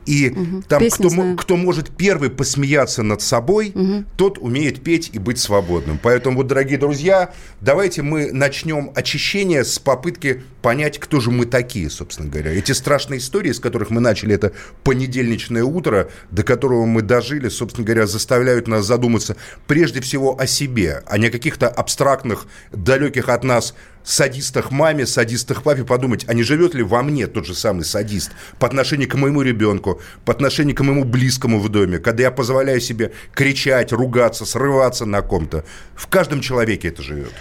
И 0.07 0.31
угу. 0.31 0.63
там 0.67 0.83
кто, 0.89 1.37
кто 1.37 1.57
может 1.57 1.91
первый 1.91 2.31
посмеяться 2.31 3.03
над 3.03 3.21
собой, 3.21 3.73
угу. 3.75 4.05
тот 4.17 4.39
умеет 4.39 4.83
петь 4.83 5.11
и 5.13 5.19
быть 5.19 5.39
свободным. 5.39 5.99
Поэтому, 6.03 6.39
вот, 6.39 6.47
дорогие 6.47 6.79
друзья, 6.79 7.35
давайте 7.61 8.01
мы 8.01 8.33
начнем 8.33 8.91
очищение 8.95 9.65
с 9.65 9.79
попытки 9.79 10.43
понять, 10.63 10.99
кто 10.99 11.21
же 11.21 11.31
мы 11.31 11.45
такие, 11.45 11.91
собственно 11.91 12.31
говоря. 12.31 12.53
Эти 12.53 12.73
страшные 12.73 13.19
истории, 13.19 13.53
с 13.53 13.61
которых 13.61 13.91
мы 13.91 14.01
начали 14.01 14.35
это 14.35 14.53
понедельничное 14.85 15.65
утро, 15.65 16.09
до 16.31 16.43
которого 16.43 16.87
мы 16.87 17.03
дожили, 17.03 17.51
собственно 17.51 17.85
говоря, 17.85 18.07
заставляют 18.07 18.69
нас 18.69 18.87
задуматься 18.87 19.37
прежде 19.67 20.01
всего 20.01 20.41
о 20.41 20.47
себе, 20.47 20.84
а 21.07 21.19
не 21.19 21.29
о 21.29 21.31
каких-то 21.31 21.69
абстрактных, 21.69 22.47
далеких 22.73 23.29
от 23.29 23.45
нас 23.45 23.75
садистах 24.05 24.71
маме, 24.71 25.07
садистах 25.07 25.63
папе 25.63 25.85
подумать, 25.85 26.25
а 26.29 26.35
не 26.35 26.43
живет 26.43 26.75
ли 26.75 26.83
во 26.83 27.03
мне 27.03 27.27
тот 27.27 27.47
же 27.47 27.55
самый 27.55 27.85
садист 27.85 28.31
по 28.59 28.67
отношению 28.67 29.09
к 29.09 29.15
моему 29.15 29.43
ребенку, 29.43 30.01
по 30.25 30.33
отношению 30.33 30.77
к 30.77 30.81
моему 30.81 31.05
близкому 31.05 31.59
в 31.59 31.69
доме, 31.69 31.99
когда 31.99 32.25
я 32.25 32.31
позволяю 32.31 32.81
себе 32.81 33.13
кричать, 33.33 33.93
ругаться, 33.93 34.45
срываться 34.45 35.07
на 35.07 35.23
ком-то. 35.23 35.65
В 35.95 36.07
каждом 36.07 36.41
человеке 36.41 36.89
это 36.89 37.03
живет. 37.03 37.33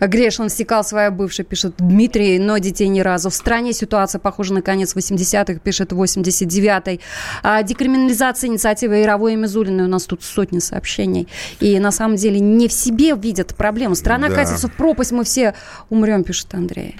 Грешин 0.00 0.48
стекал 0.48 0.84
своя 0.84 1.10
бывшая, 1.10 1.44
пишет 1.44 1.74
Дмитрий, 1.78 2.38
но 2.38 2.58
детей 2.58 2.88
ни 2.88 3.00
разу. 3.00 3.30
В 3.30 3.34
стране 3.34 3.72
ситуация 3.72 4.18
похожа 4.18 4.54
на 4.54 4.62
конец 4.62 4.94
80-х, 4.96 5.60
пишет 5.60 5.92
89-й. 5.92 7.00
А 7.42 7.62
декриминализация 7.62 8.48
инициативы 8.48 8.96
Яровой 8.96 9.34
и 9.34 9.36
Мизулиной. 9.36 9.84
У 9.84 9.88
нас 9.88 10.04
тут 10.04 10.22
сотни 10.22 10.58
сообщений. 10.58 11.28
И 11.60 11.78
на 11.78 11.92
самом 11.92 12.16
деле 12.16 12.40
не 12.40 12.68
в 12.68 12.72
себе 12.72 13.14
видят 13.14 13.54
проблему. 13.54 13.94
Страна 13.94 14.28
да. 14.28 14.34
катится 14.34 14.68
в 14.68 14.72
пропасть, 14.72 15.12
мы 15.12 15.24
все 15.24 15.54
умрем, 15.88 16.11
пишет 16.20 16.54
Андрей. 16.54 16.96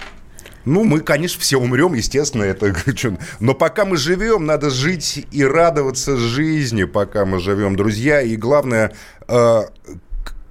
Ну, 0.65 0.85
мы, 0.85 1.01
конечно, 1.01 1.41
все 1.41 1.59
умрем, 1.59 1.95
естественно, 1.95 2.45
это 2.45 2.75
Но 3.41 3.55
пока 3.55 3.85
мы 3.85 3.97
живем, 3.97 4.47
надо 4.47 4.71
жить 4.71 5.27
и 5.31 5.45
радоваться 5.45 6.17
жизни, 6.17 6.85
пока 6.85 7.25
мы 7.25 7.41
живем, 7.41 7.77
друзья. 7.77 8.21
И 8.21 8.37
главное, 8.37 8.93
э, 9.29 9.63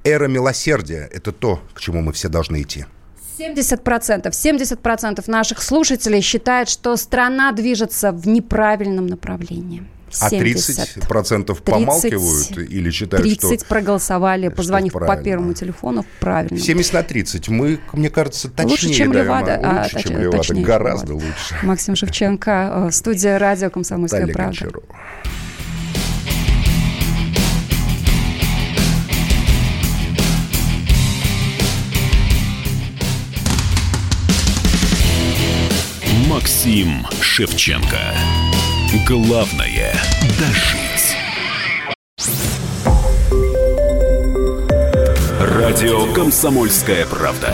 эра 0.03 0.27
милосердия– 0.27 1.09
это 1.11 1.31
то, 1.31 1.61
к 1.73 1.79
чему 1.79 2.01
мы 2.01 2.11
все 2.11 2.27
должны 2.27 2.61
идти. 2.61 2.85
70%, 3.37 4.29
70% 4.29 5.23
наших 5.27 5.61
слушателей 5.61 6.21
считают, 6.21 6.69
что 6.69 6.95
страна 6.97 7.51
движется 7.53 8.11
в 8.11 8.27
неправильном 8.27 9.07
направлении. 9.07 9.83
70. 10.11 10.79
А 10.79 11.13
30% 11.13 11.61
помалкивают 11.61 12.47
30, 12.49 12.71
или 12.71 12.91
считают, 12.91 13.23
30 13.23 13.39
что... 13.39 13.49
30 13.49 13.67
проголосовали, 13.67 14.49
позвонив 14.49 14.93
по 14.93 15.15
первому 15.17 15.53
телефону, 15.53 16.05
правильно. 16.19 16.59
70 16.59 16.93
на 16.93 17.03
30. 17.03 17.49
Мы, 17.49 17.79
мне 17.93 18.09
кажется, 18.09 18.49
точнее 18.49 18.71
Лучше, 18.71 18.89
чем 18.93 19.11
даем, 19.11 19.25
Левада. 19.25 19.59
А, 19.63 19.83
лучше, 19.83 19.97
а, 19.97 19.99
чем 20.01 20.17
Левада. 20.17 20.37
Точнее, 20.37 20.63
Гораздо 20.63 21.07
Левада. 21.13 21.25
лучше. 21.25 21.55
Максим 21.63 21.95
Шевченко, 21.95 22.87
э, 22.87 22.91
студия 22.91 23.39
радио 23.39 23.69
«Комсомольская 23.69 24.21
Далее 24.21 24.33
правда». 24.35 24.51
Гончарова. 24.51 24.85
Максим 36.27 37.05
Шевченко. 37.21 38.50
Главное– 39.11 39.93
дожить. 40.39 41.17
Радио 45.37 46.13
«Комсомольская 46.13 47.05
правда». 47.07 47.53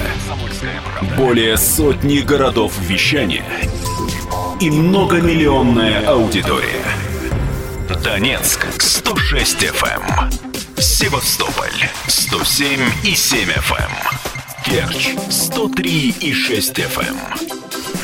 Более 1.18 1.58
сотни 1.58 2.20
городов 2.20 2.78
вещания 2.82 3.44
и 4.62 4.70
многомиллионная 4.70 6.06
аудитория. 6.08 6.86
Донецк– 8.04 8.68
106 8.78 9.64
FM. 9.64 10.80
Севастополь– 10.80 11.90
107 12.08 12.80
и 13.04 13.16
7 13.16 13.50
FM. 13.50 13.92
Керчь– 14.64 15.16
103 15.32 16.16
и 16.22 16.34
6 16.34 16.78
FM. 16.78 17.67